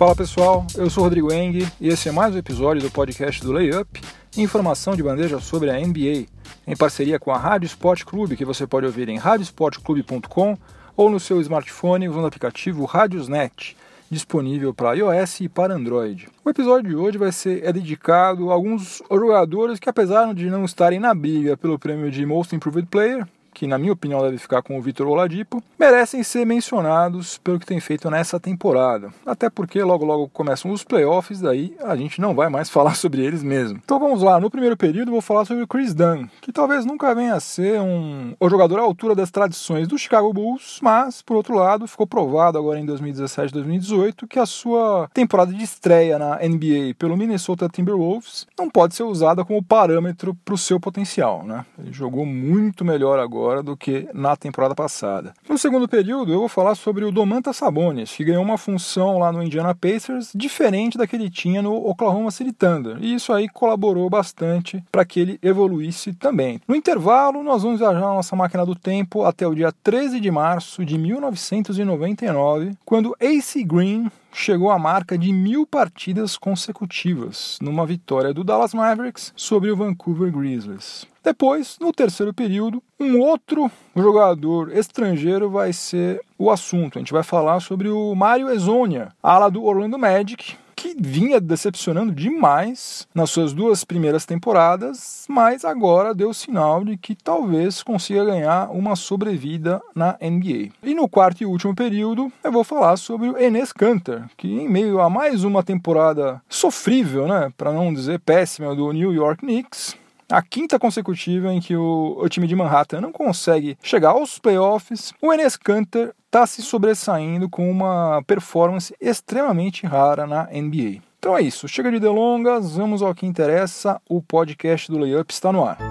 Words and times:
Fala 0.00 0.16
pessoal, 0.16 0.66
eu 0.78 0.88
sou 0.88 1.04
Rodrigo 1.04 1.30
Eng 1.30 1.58
e 1.78 1.88
esse 1.88 2.08
é 2.08 2.12
mais 2.12 2.34
um 2.34 2.38
episódio 2.38 2.80
do 2.80 2.90
podcast 2.90 3.44
do 3.44 3.52
Layup, 3.52 4.00
informação 4.34 4.96
de 4.96 5.02
bandeja 5.02 5.38
sobre 5.40 5.68
a 5.68 5.78
NBA, 5.78 6.24
em 6.66 6.74
parceria 6.74 7.18
com 7.18 7.30
a 7.30 7.36
Rádio 7.36 7.66
Sport 7.66 8.04
Clube, 8.04 8.34
que 8.34 8.46
você 8.46 8.66
pode 8.66 8.86
ouvir 8.86 9.10
em 9.10 9.18
radiosportclube.com 9.18 10.56
ou 10.96 11.10
no 11.10 11.20
seu 11.20 11.38
smartphone 11.42 12.08
usando 12.08 12.24
o 12.24 12.28
aplicativo 12.28 12.86
Radiosnet, 12.86 13.76
disponível 14.10 14.72
para 14.72 14.94
iOS 14.94 15.42
e 15.42 15.50
para 15.50 15.74
Android. 15.74 16.30
O 16.42 16.48
episódio 16.48 16.88
de 16.88 16.96
hoje 16.96 17.18
vai 17.18 17.30
ser 17.30 17.62
é 17.62 17.70
dedicado 17.70 18.50
a 18.50 18.54
alguns 18.54 19.02
jogadores 19.10 19.78
que, 19.78 19.90
apesar 19.90 20.32
de 20.32 20.48
não 20.48 20.64
estarem 20.64 20.98
na 20.98 21.12
briga 21.12 21.58
pelo 21.58 21.78
prêmio 21.78 22.10
de 22.10 22.24
Most 22.24 22.56
Improved 22.56 22.88
Player, 22.88 23.28
que 23.60 23.66
na 23.66 23.76
minha 23.76 23.92
opinião 23.92 24.22
deve 24.22 24.38
ficar 24.38 24.62
com 24.62 24.78
o 24.78 24.80
Vitor 24.80 25.06
Oladipo, 25.06 25.62
merecem 25.78 26.22
ser 26.22 26.46
mencionados 26.46 27.36
pelo 27.36 27.60
que 27.60 27.66
tem 27.66 27.78
feito 27.78 28.08
nessa 28.08 28.40
temporada. 28.40 29.12
Até 29.26 29.50
porque 29.50 29.82
logo 29.82 30.02
logo 30.02 30.30
começam 30.30 30.70
os 30.70 30.82
playoffs, 30.82 31.42
daí 31.42 31.76
a 31.78 31.94
gente 31.94 32.22
não 32.22 32.34
vai 32.34 32.48
mais 32.48 32.70
falar 32.72 32.94
sobre 32.94 33.22
eles 33.22 33.42
mesmo. 33.42 33.78
Então 33.84 34.00
vamos 34.00 34.22
lá, 34.22 34.40
no 34.40 34.50
primeiro 34.50 34.78
período 34.78 35.10
vou 35.10 35.20
falar 35.20 35.44
sobre 35.44 35.62
o 35.62 35.68
Chris 35.68 35.92
Dunn, 35.92 36.26
que 36.40 36.50
talvez 36.50 36.86
nunca 36.86 37.14
venha 37.14 37.34
a 37.34 37.40
ser 37.40 37.78
um 37.82 38.34
o 38.40 38.48
jogador 38.48 38.78
à 38.78 38.82
altura 38.82 39.14
das 39.14 39.30
tradições 39.30 39.86
do 39.86 39.98
Chicago 39.98 40.32
Bulls, 40.32 40.78
mas 40.80 41.20
por 41.20 41.36
outro 41.36 41.54
lado 41.54 41.86
ficou 41.86 42.06
provado 42.06 42.56
agora 42.56 42.80
em 42.80 42.86
2017 42.86 43.52
2018 43.52 44.26
que 44.26 44.38
a 44.38 44.46
sua 44.46 45.06
temporada 45.12 45.52
de 45.52 45.62
estreia 45.62 46.18
na 46.18 46.36
NBA 46.36 46.94
pelo 46.98 47.14
Minnesota 47.14 47.68
Timberwolves 47.68 48.46
não 48.58 48.70
pode 48.70 48.94
ser 48.94 49.02
usada 49.02 49.44
como 49.44 49.62
parâmetro 49.62 50.34
para 50.46 50.54
o 50.54 50.58
seu 50.58 50.80
potencial. 50.80 51.44
Né? 51.44 51.66
Ele 51.78 51.92
jogou 51.92 52.24
muito 52.24 52.86
melhor 52.86 53.18
agora 53.18 53.49
agora 53.50 53.62
do 53.62 53.76
que 53.76 54.08
na 54.14 54.36
temporada 54.36 54.74
passada. 54.74 55.34
No 55.48 55.58
segundo 55.58 55.88
período, 55.88 56.32
eu 56.32 56.38
vou 56.38 56.48
falar 56.48 56.76
sobre 56.76 57.04
o 57.04 57.10
Domantas 57.10 57.56
Sabonis, 57.56 58.14
que 58.14 58.24
ganhou 58.24 58.44
uma 58.44 58.56
função 58.56 59.18
lá 59.18 59.32
no 59.32 59.42
Indiana 59.42 59.74
Pacers 59.74 60.30
diferente 60.34 60.96
da 60.96 61.06
que 61.06 61.16
ele 61.16 61.28
tinha 61.28 61.60
no 61.60 61.74
Oklahoma 61.74 62.30
City 62.30 62.52
Thunder, 62.52 62.96
e 63.00 63.14
isso 63.14 63.32
aí 63.32 63.48
colaborou 63.48 64.08
bastante 64.08 64.82
para 64.92 65.04
que 65.04 65.18
ele 65.18 65.38
evoluísse 65.42 66.12
também. 66.12 66.60
No 66.68 66.76
intervalo, 66.76 67.42
nós 67.42 67.62
vamos 67.64 67.80
viajar 67.80 68.00
na 68.00 68.14
nossa 68.14 68.36
máquina 68.36 68.64
do 68.64 68.76
tempo 68.76 69.24
até 69.24 69.46
o 69.46 69.54
dia 69.54 69.72
13 69.82 70.20
de 70.20 70.30
março 70.30 70.84
de 70.84 70.96
1999, 70.96 72.74
quando 72.84 73.16
Ace 73.18 73.64
Green 73.64 74.08
chegou 74.32 74.70
à 74.70 74.78
marca 74.78 75.18
de 75.18 75.32
mil 75.32 75.66
partidas 75.66 76.36
consecutivas, 76.36 77.58
numa 77.60 77.86
vitória 77.86 78.32
do 78.32 78.44
Dallas 78.44 78.74
Mavericks 78.74 79.32
sobre 79.36 79.70
o 79.70 79.76
Vancouver 79.76 80.32
Grizzlies. 80.32 81.06
Depois, 81.22 81.76
no 81.80 81.92
terceiro 81.92 82.32
período, 82.32 82.82
um 82.98 83.20
outro 83.20 83.70
jogador 83.94 84.74
estrangeiro 84.74 85.50
vai 85.50 85.72
ser 85.72 86.20
o 86.38 86.50
assunto. 86.50 86.98
A 86.98 87.00
gente 87.00 87.12
vai 87.12 87.22
falar 87.22 87.60
sobre 87.60 87.88
o 87.88 88.14
Mario 88.14 88.48
Ezonia, 88.48 89.12
ala 89.22 89.50
do 89.50 89.62
Orlando 89.62 89.98
Magic, 89.98 90.56
vinha 90.98 91.40
decepcionando 91.40 92.12
demais 92.12 93.06
nas 93.14 93.30
suas 93.30 93.52
duas 93.52 93.84
primeiras 93.84 94.24
temporadas, 94.24 95.24
mas 95.28 95.64
agora 95.64 96.14
deu 96.14 96.32
sinal 96.32 96.84
de 96.84 96.96
que 96.96 97.14
talvez 97.14 97.82
consiga 97.82 98.24
ganhar 98.24 98.70
uma 98.70 98.96
sobrevida 98.96 99.80
na 99.94 100.16
NBA. 100.20 100.70
E 100.82 100.94
no 100.94 101.08
quarto 101.08 101.42
e 101.42 101.46
último 101.46 101.74
período, 101.74 102.32
eu 102.42 102.52
vou 102.52 102.64
falar 102.64 102.96
sobre 102.96 103.28
o 103.28 103.38
Enes 103.38 103.72
Kanter, 103.72 104.24
que 104.36 104.48
em 104.48 104.68
meio 104.68 105.00
a 105.00 105.10
mais 105.10 105.44
uma 105.44 105.62
temporada 105.62 106.40
sofrível, 106.48 107.26
né, 107.26 107.52
para 107.56 107.72
não 107.72 107.92
dizer 107.92 108.20
péssima 108.20 108.74
do 108.74 108.92
New 108.92 109.12
York 109.12 109.40
Knicks, 109.40 109.96
a 110.30 110.40
quinta 110.42 110.78
consecutiva 110.78 111.52
em 111.52 111.60
que 111.60 111.74
o, 111.76 112.16
o, 112.20 112.28
time 112.28 112.46
de 112.46 112.54
Manhattan 112.54 113.00
não 113.00 113.10
consegue 113.10 113.76
chegar 113.82 114.10
aos 114.10 114.38
playoffs, 114.38 115.12
o 115.20 115.32
Enes 115.32 115.56
Kanter 115.56 116.14
está 116.30 116.46
se 116.46 116.62
sobressaindo 116.62 117.48
com 117.48 117.68
uma 117.68 118.22
performance 118.24 118.94
extremamente 119.00 119.84
rara 119.84 120.28
na 120.28 120.44
NBA. 120.44 121.02
Então 121.18 121.36
é 121.36 121.42
isso, 121.42 121.66
chega 121.66 121.90
de 121.90 121.98
delongas, 121.98 122.76
vamos 122.76 123.02
ao 123.02 123.12
que 123.12 123.26
interessa, 123.26 124.00
o 124.08 124.22
podcast 124.22 124.90
do 124.90 124.96
Layup 124.96 125.32
está 125.32 125.52
no 125.52 125.64
ar. 125.64 125.89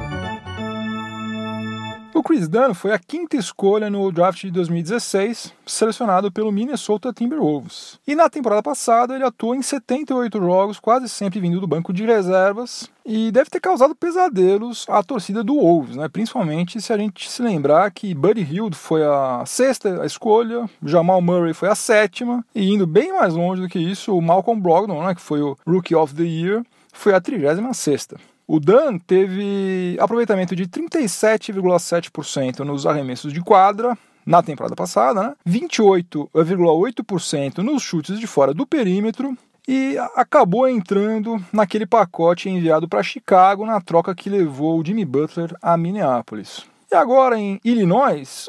O 2.19 2.21
Chris 2.21 2.49
Dunn 2.49 2.73
foi 2.73 2.91
a 2.91 2.99
quinta 2.99 3.37
escolha 3.37 3.89
no 3.89 4.11
draft 4.11 4.41
de 4.41 4.51
2016, 4.51 5.53
selecionado 5.65 6.29
pelo 6.29 6.51
Minnesota 6.51 7.13
Timberwolves. 7.13 7.97
E 8.05 8.13
na 8.13 8.29
temporada 8.29 8.61
passada 8.61 9.15
ele 9.15 9.23
atuou 9.23 9.55
em 9.55 9.61
78 9.61 10.37
jogos, 10.37 10.81
quase 10.81 11.07
sempre 11.07 11.39
vindo 11.39 11.61
do 11.61 11.65
banco 11.65 11.93
de 11.93 12.05
reservas, 12.05 12.89
e 13.05 13.31
deve 13.31 13.49
ter 13.49 13.61
causado 13.61 13.95
pesadelos 13.95 14.85
à 14.89 15.01
torcida 15.01 15.45
do 15.45 15.55
Wolves, 15.55 15.95
né? 15.95 16.09
principalmente 16.09 16.81
se 16.81 16.91
a 16.91 16.97
gente 16.97 17.31
se 17.31 17.41
lembrar 17.41 17.89
que 17.89 18.13
Buddy 18.13 18.41
Hield 18.41 18.75
foi 18.75 19.01
a 19.01 19.45
sexta 19.45 20.05
escolha, 20.05 20.69
Jamal 20.83 21.21
Murray 21.21 21.53
foi 21.53 21.69
a 21.69 21.75
sétima, 21.75 22.43
e 22.53 22.69
indo 22.69 22.85
bem 22.85 23.13
mais 23.13 23.33
longe 23.33 23.61
do 23.61 23.69
que 23.69 23.79
isso, 23.79 24.13
o 24.13 24.21
Malcolm 24.21 24.61
Brogdon, 24.61 25.05
né, 25.05 25.15
que 25.15 25.21
foi 25.21 25.41
o 25.41 25.57
Rookie 25.65 25.95
of 25.95 26.13
the 26.13 26.23
Year, 26.23 26.65
foi 26.91 27.13
a 27.13 27.21
36 27.21 27.77
sexta. 27.77 28.17
O 28.51 28.59
Dan 28.59 28.97
teve 28.97 29.95
aproveitamento 29.99 30.55
de 30.55 30.65
37,7% 30.65 32.61
nos 32.61 32.87
arremessos 32.87 33.31
de 33.31 33.41
quadra 33.41 33.95
na 34.25 34.41
temporada 34.41 34.75
passada, 34.75 35.21
né? 35.21 35.35
28,8% 35.47 37.59
nos 37.59 37.83
chutes 37.83 38.19
de 38.19 38.25
fora 38.25 38.51
do 38.51 38.65
perímetro 38.65 39.37
e 39.67 39.95
acabou 40.15 40.67
entrando 40.67 41.39
naquele 41.53 41.85
pacote 41.85 42.49
enviado 42.49 42.89
para 42.89 43.03
Chicago 43.03 43.67
na 43.67 43.79
troca 43.79 44.15
que 44.15 44.31
levou 44.31 44.79
o 44.79 44.83
Jimmy 44.83 45.05
Butler 45.05 45.55
a 45.61 45.77
Minneapolis. 45.77 46.65
E 46.91 46.95
agora 46.95 47.37
em 47.37 47.61
Illinois, 47.63 48.47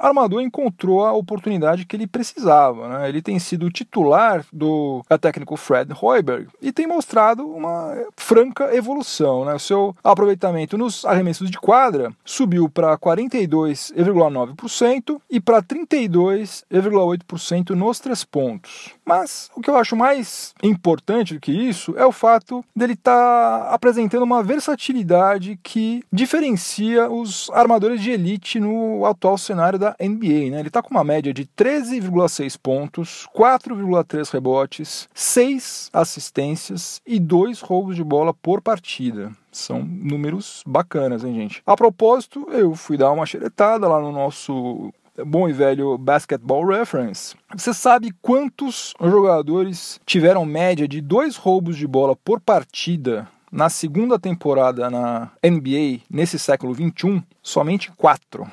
armador 0.00 0.40
encontrou 0.40 1.04
a 1.04 1.12
oportunidade 1.12 1.84
que 1.84 1.94
ele 1.94 2.06
precisava. 2.06 2.88
Né? 2.88 3.06
Ele 3.08 3.20
tem 3.20 3.38
sido 3.38 3.70
titular 3.70 4.46
do 4.52 5.04
técnico 5.20 5.56
Fred 5.56 5.92
Hoiberg 6.00 6.48
e 6.60 6.72
tem 6.72 6.86
mostrado 6.86 7.44
uma 7.46 7.96
franca 8.16 8.74
evolução. 8.74 9.44
Né? 9.44 9.54
O 9.54 9.58
seu 9.58 9.94
aproveitamento 10.02 10.78
nos 10.78 11.04
arremessos 11.04 11.50
de 11.50 11.58
quadra 11.58 12.12
subiu 12.24 12.68
para 12.68 12.96
42,9% 12.96 15.20
e 15.28 15.40
para 15.40 15.60
32,8% 15.62 17.70
nos 17.70 17.98
três 18.00 18.24
pontos. 18.24 18.94
Mas 19.04 19.50
o 19.54 19.60
que 19.60 19.68
eu 19.68 19.76
acho 19.76 19.94
mais 19.96 20.54
importante 20.62 21.34
do 21.34 21.40
que 21.40 21.52
isso 21.52 21.94
é 21.96 22.06
o 22.06 22.12
fato 22.12 22.64
dele 22.74 22.94
estar 22.94 23.64
tá 23.64 23.74
apresentando 23.74 24.22
uma 24.22 24.42
versatilidade 24.42 25.60
que 25.62 26.02
diferencia 26.12 27.10
os 27.10 27.50
armadores 27.50 28.00
de 28.00 28.10
elite 28.10 28.60
no 28.60 29.04
atual 29.04 29.36
cenário 29.36 29.78
da 29.78 29.89
NBA. 29.98 30.50
Né? 30.50 30.60
Ele 30.60 30.68
está 30.68 30.82
com 30.82 30.90
uma 30.90 31.04
média 31.04 31.32
de 31.32 31.44
13,6 31.44 32.56
pontos, 32.60 33.26
4,3 33.36 34.30
rebotes, 34.32 35.08
6 35.14 35.90
assistências 35.92 37.00
e 37.06 37.18
2 37.18 37.60
roubos 37.60 37.96
de 37.96 38.04
bola 38.04 38.34
por 38.34 38.60
partida. 38.60 39.32
São 39.50 39.82
números 39.82 40.62
bacanas, 40.66 41.24
hein, 41.24 41.34
gente? 41.34 41.62
A 41.66 41.76
propósito, 41.76 42.46
eu 42.50 42.74
fui 42.74 42.96
dar 42.96 43.10
uma 43.10 43.26
xeretada 43.26 43.88
lá 43.88 44.00
no 44.00 44.12
nosso 44.12 44.92
bom 45.24 45.48
e 45.48 45.52
velho 45.52 45.98
Basketball 45.98 46.64
Reference. 46.66 47.34
Você 47.54 47.74
sabe 47.74 48.12
quantos 48.22 48.94
jogadores 49.00 50.00
tiveram 50.06 50.44
média 50.44 50.86
de 50.86 51.00
dois 51.00 51.36
roubos 51.36 51.76
de 51.76 51.86
bola 51.86 52.16
por 52.16 52.40
partida 52.40 53.28
na 53.50 53.68
segunda 53.68 54.18
temporada 54.18 54.88
na 54.88 55.30
NBA 55.44 56.02
nesse 56.08 56.38
século 56.38 56.72
21? 56.72 57.22
Somente 57.42 57.90
quatro. 57.92 58.46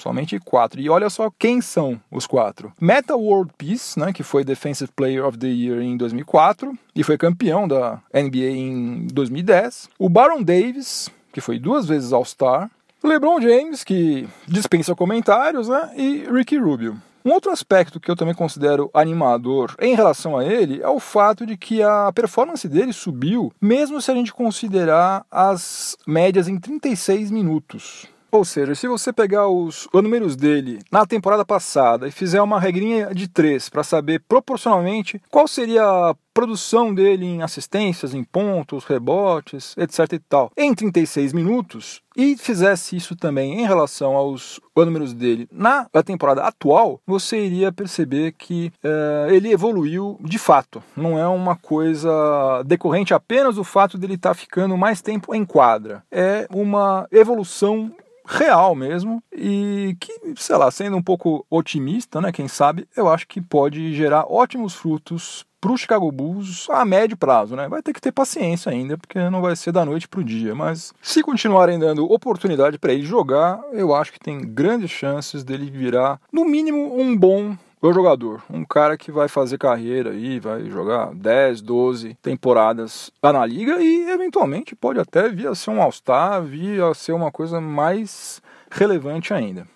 Somente 0.00 0.38
quatro. 0.40 0.80
E 0.80 0.88
olha 0.88 1.10
só 1.10 1.30
quem 1.38 1.60
são 1.60 2.00
os 2.10 2.26
quatro. 2.26 2.72
Meta 2.80 3.14
World 3.14 3.52
Peace, 3.56 3.98
né, 3.98 4.12
que 4.12 4.22
foi 4.22 4.44
Defensive 4.44 4.90
Player 4.96 5.26
of 5.26 5.36
the 5.38 5.46
Year 5.46 5.80
em 5.80 5.96
2004 5.96 6.76
e 6.94 7.02
foi 7.02 7.18
campeão 7.18 7.68
da 7.68 8.00
NBA 8.12 8.50
em 8.50 9.06
2010. 9.12 9.88
O 9.98 10.08
Baron 10.08 10.42
Davis, 10.42 11.10
que 11.32 11.40
foi 11.40 11.58
duas 11.58 11.86
vezes 11.86 12.12
All-Star. 12.12 12.70
LeBron 13.02 13.40
James, 13.40 13.82
que 13.82 14.28
dispensa 14.46 14.94
comentários, 14.94 15.68
né, 15.68 15.90
e 15.96 16.26
Ricky 16.30 16.58
Rubio. 16.58 17.00
Um 17.24 17.32
outro 17.32 17.50
aspecto 17.50 18.00
que 18.00 18.10
eu 18.10 18.16
também 18.16 18.34
considero 18.34 18.90
animador 18.94 19.74
em 19.78 19.94
relação 19.94 20.38
a 20.38 20.44
ele 20.44 20.80
é 20.82 20.88
o 20.88 20.98
fato 20.98 21.44
de 21.44 21.56
que 21.56 21.82
a 21.82 22.10
performance 22.14 22.66
dele 22.66 22.94
subiu, 22.94 23.52
mesmo 23.60 24.00
se 24.00 24.10
a 24.10 24.14
gente 24.14 24.32
considerar 24.32 25.24
as 25.30 25.96
médias 26.06 26.48
em 26.48 26.58
36 26.58 27.30
minutos. 27.30 28.06
Ou 28.32 28.44
seja, 28.44 28.74
se 28.74 28.86
você 28.86 29.12
pegar 29.12 29.48
os, 29.48 29.88
os 29.92 30.02
números 30.02 30.36
dele 30.36 30.78
na 30.90 31.04
temporada 31.04 31.44
passada 31.44 32.06
e 32.06 32.12
fizer 32.12 32.40
uma 32.40 32.60
regrinha 32.60 33.14
de 33.14 33.28
três 33.28 33.68
para 33.68 33.82
saber 33.82 34.22
proporcionalmente 34.28 35.20
qual 35.30 35.48
seria 35.48 35.82
a 35.82 36.14
produção 36.32 36.94
dele 36.94 37.26
em 37.26 37.42
assistências, 37.42 38.14
em 38.14 38.22
pontos, 38.22 38.84
rebotes, 38.84 39.74
etc 39.76 40.12
e 40.12 40.18
tal, 40.18 40.50
em 40.56 40.74
36 40.74 41.32
minutos, 41.32 42.02
e 42.16 42.36
fizesse 42.36 42.96
isso 42.96 43.16
também 43.16 43.60
em 43.60 43.66
relação 43.66 44.14
aos 44.14 44.60
números 44.76 45.12
dele 45.12 45.46
na 45.52 45.86
temporada 46.02 46.42
atual, 46.42 47.00
você 47.06 47.44
iria 47.44 47.70
perceber 47.70 48.32
que 48.32 48.72
uh, 48.82 49.30
ele 49.30 49.52
evoluiu 49.52 50.18
de 50.22 50.38
fato. 50.38 50.82
Não 50.96 51.18
é 51.18 51.28
uma 51.28 51.54
coisa 51.54 52.62
decorrente 52.64 53.12
apenas 53.12 53.56
do 53.56 53.64
fato 53.64 53.98
dele 53.98 54.14
estar 54.14 54.30
tá 54.30 54.34
ficando 54.34 54.76
mais 54.78 55.02
tempo 55.02 55.34
em 55.34 55.44
quadra. 55.44 56.02
É 56.10 56.46
uma 56.50 57.06
evolução 57.12 57.92
real 58.30 58.74
mesmo 58.74 59.22
e 59.32 59.96
que, 59.98 60.12
sei 60.36 60.56
lá, 60.56 60.70
sendo 60.70 60.96
um 60.96 61.02
pouco 61.02 61.44
otimista, 61.50 62.20
né, 62.20 62.30
quem 62.30 62.46
sabe, 62.46 62.86
eu 62.96 63.08
acho 63.08 63.26
que 63.26 63.40
pode 63.40 63.92
gerar 63.94 64.24
ótimos 64.28 64.74
frutos 64.74 65.44
para 65.60 65.72
o 65.72 65.76
Chicago 65.76 66.10
Bulls 66.10 66.66
a 66.70 66.84
médio 66.86 67.18
prazo, 67.18 67.54
né? 67.54 67.68
Vai 67.68 67.82
ter 67.82 67.92
que 67.92 68.00
ter 68.00 68.12
paciência 68.12 68.72
ainda, 68.72 68.96
porque 68.96 69.18
não 69.28 69.42
vai 69.42 69.54
ser 69.54 69.72
da 69.72 69.84
noite 69.84 70.08
para 70.08 70.20
o 70.20 70.24
dia. 70.24 70.54
Mas 70.54 70.94
se 71.02 71.22
continuarem 71.22 71.78
dando 71.78 72.10
oportunidade 72.10 72.78
para 72.78 72.94
ele 72.94 73.02
jogar, 73.02 73.60
eu 73.72 73.94
acho 73.94 74.10
que 74.10 74.18
tem 74.18 74.40
grandes 74.40 74.90
chances 74.90 75.44
dele 75.44 75.70
virar, 75.70 76.18
no 76.32 76.46
mínimo, 76.46 76.98
um 76.98 77.14
bom 77.14 77.54
o 77.88 77.92
jogador, 77.94 78.42
um 78.50 78.62
cara 78.62 78.96
que 78.96 79.10
vai 79.10 79.26
fazer 79.26 79.56
carreira 79.56 80.10
aí, 80.10 80.38
vai 80.38 80.64
jogar 80.66 81.14
10, 81.14 81.62
12 81.62 82.14
temporadas 82.20 83.10
lá 83.22 83.32
na 83.32 83.46
liga 83.46 83.80
e 83.80 84.10
eventualmente 84.10 84.76
pode 84.76 85.00
até 85.00 85.30
vir 85.30 85.48
a 85.48 85.54
ser 85.54 85.70
um 85.70 85.80
All-Star, 85.80 86.42
vir 86.42 86.82
a 86.82 86.92
ser 86.92 87.12
uma 87.12 87.32
coisa 87.32 87.58
mais 87.60 88.42
relevante 88.70 89.32
ainda. 89.32 89.66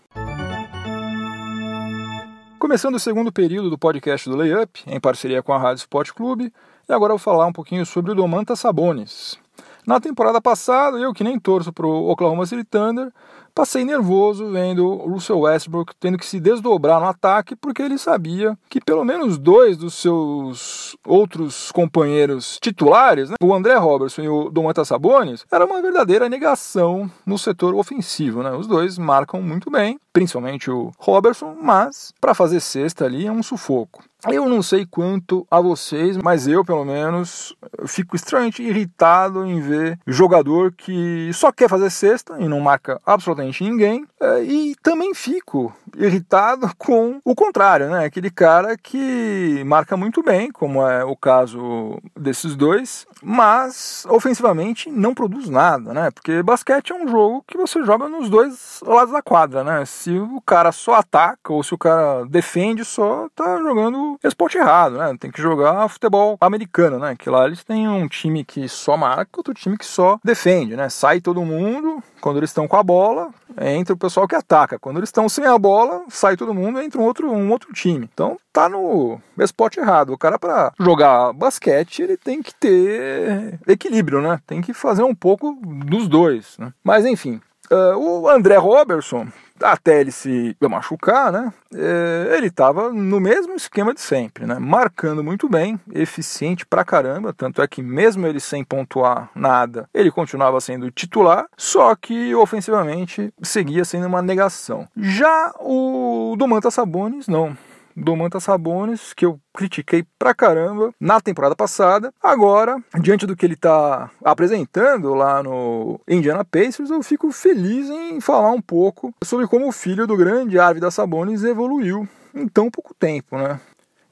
Começando 2.59 2.97
o 2.97 3.01
segundo 3.01 3.33
período 3.33 3.71
do 3.71 3.79
podcast 3.79 4.29
do 4.29 4.37
Layup, 4.37 4.83
em 4.87 5.01
parceria 5.01 5.43
com 5.43 5.53
a 5.53 5.59
Rádio 5.59 5.81
Sport 5.81 6.13
Clube, 6.13 6.53
e 6.87 6.93
agora 6.93 7.13
eu 7.13 7.17
vou 7.17 7.25
falar 7.25 7.47
um 7.47 7.53
pouquinho 7.53 7.87
sobre 7.87 8.13
o 8.13 8.15
Domantas 8.15 8.61
Sabonis. 8.61 9.39
Na 9.87 10.01
temporada 10.01 10.41
passada, 10.41 10.99
eu 10.99 11.13
que 11.13 11.25
nem 11.25 11.39
torço 11.39 11.73
pro 11.73 11.89
Oklahoma 11.89 12.47
City 12.47 12.65
Thunder, 12.65 13.13
Passei 13.55 13.85
nervoso 13.85 14.51
vendo 14.51 14.85
o 14.85 15.13
Russell 15.13 15.39
Westbrook 15.39 15.95
tendo 16.01 16.19
que 16.19 16.27
se 16.27 16.41
desdobrar 16.41 16.99
no 16.99 17.07
ataque 17.07 17.55
porque 17.55 17.83
ele 17.83 17.97
sabia 17.97 18.59
que 18.69 18.81
pelo 18.81 19.05
menos 19.05 19.39
dois 19.39 19.77
dos 19.77 19.95
seus 19.95 20.97
outros 21.07 21.71
companheiros 21.71 22.59
titulares, 22.61 23.31
né, 23.31 23.37
o 23.41 23.55
André 23.55 23.77
Robertson 23.77 24.23
e 24.23 24.29
o 24.29 24.51
Domantas 24.51 24.89
Sabonis, 24.89 25.47
era 25.53 25.65
uma 25.65 25.81
verdadeira 25.81 26.29
negação 26.29 27.09
no 27.25 27.39
setor 27.39 27.77
ofensivo. 27.77 28.43
Né? 28.43 28.51
Os 28.51 28.67
dois 28.67 28.99
marcam 28.99 29.41
muito 29.41 29.71
bem, 29.71 30.01
principalmente 30.13 30.69
o 30.69 30.91
Robertson, 30.99 31.57
mas 31.63 32.13
para 32.21 32.35
fazer 32.35 32.59
cesta 32.59 33.05
ali 33.05 33.25
é 33.25 33.31
um 33.31 33.43
sufoco. 33.43 34.03
Eu 34.27 34.49
não 34.49 34.63
sei 34.63 34.87
quanto 34.87 35.47
a 35.51 35.61
vocês, 35.61 36.17
mas 36.17 36.49
eu, 36.49 36.65
pelo 36.65 36.83
menos, 36.83 37.55
fico 37.87 38.17
extremamente 38.17 38.63
irritado 38.63 39.45
em 39.45 39.61
ver 39.61 39.99
jogador 40.07 40.73
que 40.73 41.31
só 41.35 41.53
quer 41.53 41.69
fazer 41.69 41.91
cesta 41.91 42.41
e 42.41 42.49
não 42.49 42.59
marca 42.59 42.99
absolutamente 43.05 43.44
ninguém. 43.65 44.07
É, 44.21 44.43
e 44.43 44.75
também 44.83 45.15
fico 45.15 45.75
irritado 45.97 46.71
com 46.79 47.21
o 47.25 47.35
contrário, 47.35 47.89
né? 47.91 48.05
Aquele 48.05 48.31
cara 48.31 48.77
que 48.77 49.63
marca 49.65 49.97
muito 49.97 50.23
bem, 50.23 50.51
como 50.51 50.87
é 50.87 51.05
o 51.05 51.17
caso 51.17 51.99
desses 52.19 52.55
dois, 52.57 53.07
mas 53.25 54.07
ofensivamente 54.09 54.91
não 54.91 55.15
produz 55.15 55.49
nada, 55.49 55.93
né? 55.93 56.11
Porque 56.11 56.43
basquete 56.43 56.93
é 56.93 56.95
um 56.95 57.09
jogo 57.09 57.45
que 57.47 57.57
você 57.57 57.83
joga 57.83 58.09
nos 58.09 58.29
dois 58.29 58.81
lados 58.85 59.13
da 59.13 59.23
quadra, 59.23 59.65
né? 59.65 59.85
Se 59.85 60.17
o 60.19 60.41
cara 60.45 60.71
só 60.73 60.95
ataca 60.95 61.53
ou 61.53 61.63
se 61.63 61.75
o 61.75 61.79
cara 61.79 62.25
defende, 62.27 62.85
só 62.85 63.29
tá 63.35 63.59
jogando 63.59 64.19
esporte 64.23 64.59
errado, 64.59 64.99
né? 64.99 65.17
Tem 65.19 65.31
que 65.31 65.41
jogar 65.41 65.89
futebol 65.89 66.37
americano, 66.41 66.99
né? 66.99 67.17
Que 67.19 67.31
lá 67.31 67.47
eles 67.47 67.65
têm 67.65 67.89
um 67.89 68.07
time 68.07 68.45
que 68.45 68.69
só 68.69 68.97
marca, 68.97 69.39
outro 69.39 69.55
time 69.55 69.79
que 69.79 69.87
só 69.87 70.19
defende, 70.23 70.77
né? 70.77 70.89
Sai 70.89 71.21
todo 71.21 71.45
mundo, 71.45 72.03
quando 72.21 72.37
eles 72.37 72.51
estão 72.51 72.69
com 72.69 72.77
a 72.77 72.83
bola, 72.83 73.31
entra 73.61 73.95
o 73.95 73.99
pessoal 73.99 74.29
que 74.29 74.35
ataca. 74.35 74.79
Quando 74.79 74.99
eles 74.99 75.09
estão 75.09 75.29
sem 75.29 75.47
a 75.47 75.59
bola, 75.59 76.05
sai 76.09 76.37
todo 76.37 76.55
mundo, 76.55 76.81
entra 76.81 77.01
um 77.01 77.05
outro, 77.05 77.31
um 77.31 77.51
outro 77.51 77.73
time. 77.73 78.09
Então 78.13 78.39
tá 78.55 78.69
no 78.69 79.21
esporte 79.41 79.81
errado. 79.81 80.13
O 80.13 80.19
cara 80.19 80.39
para 80.39 80.73
jogar 80.79 81.33
basquete, 81.33 82.03
ele 82.03 82.17
tem 82.17 82.41
que 82.41 82.55
ter 82.55 83.59
equilíbrio, 83.67 84.23
né? 84.23 84.41
Tem 84.47 84.63
que 84.63 84.73
fazer 84.73 85.03
um 85.03 85.15
pouco 85.15 85.59
dos 85.61 86.07
dois, 86.09 86.57
né? 86.57 86.73
Mas 86.83 87.05
enfim, 87.05 87.41
Uh, 87.71 87.97
o 87.97 88.29
André 88.29 88.59
Robertson, 88.59 89.27
até 89.63 89.99
ele 90.01 90.13
se 90.13 90.55
machucar, 90.61 91.33
né? 91.33 91.51
É, 91.75 92.37
ele 92.37 92.49
estava 92.49 92.93
no 92.93 93.19
mesmo 93.19 93.55
esquema 93.55 93.95
de 93.95 94.03
sempre, 94.03 94.45
né? 94.47 94.59
Marcando 94.59 95.25
muito 95.25 95.49
bem, 95.49 95.81
eficiente 95.93 96.67
pra 96.67 96.85
caramba, 96.85 97.33
tanto 97.33 97.63
é 97.63 97.67
que 97.67 97.83
mesmo 97.83 98.27
ele 98.27 98.39
sem 98.39 98.63
pontuar 98.63 99.31
nada, 99.35 99.89
ele 99.95 100.11
continuava 100.11 100.61
sendo 100.61 100.91
titular, 100.91 101.47
só 101.57 101.95
que 101.97 102.35
ofensivamente 102.35 103.33
seguia 103.43 103.85
sendo 103.85 104.07
uma 104.07 104.21
negação. 104.21 104.87
Já 104.95 105.53
o 105.59 106.35
Domantas 106.37 106.75
Sabonis, 106.75 107.29
não 107.29 107.57
Domantas 107.97 108.45
Sabonis, 108.45 109.13
que 109.13 109.25
eu 109.25 109.39
critiquei 109.53 110.05
pra 110.19 110.35
caramba 110.35 110.93
na 110.99 111.21
temporada 111.21 111.55
passada. 111.55 112.13
Agora, 112.23 112.83
diante 113.01 113.27
do 113.27 113.37
que 113.37 113.47
ele 113.47 113.57
tá 113.57 114.11
apresentando 114.25 115.15
lá 115.15 115.43
no 115.43 116.01
Indiana 116.09 116.45
Pacers, 116.45 116.91
eu 116.91 117.03
fico 117.03 117.31
feliz 117.31 117.89
em 117.89 118.21
falar 118.21 118.51
um 118.51 118.61
pouco 118.61 119.15
sobre 119.23 119.47
como 119.47 119.69
o 119.69 119.73
filho 119.73 120.07
do 120.07 120.17
grande 120.17 120.59
Arvidas 120.59 120.95
Sabonis 120.95 121.45
evoluiu 121.45 122.09
em 122.35 122.49
tão 122.49 122.71
pouco 122.71 122.93
tempo, 122.95 123.39
né? 123.39 123.61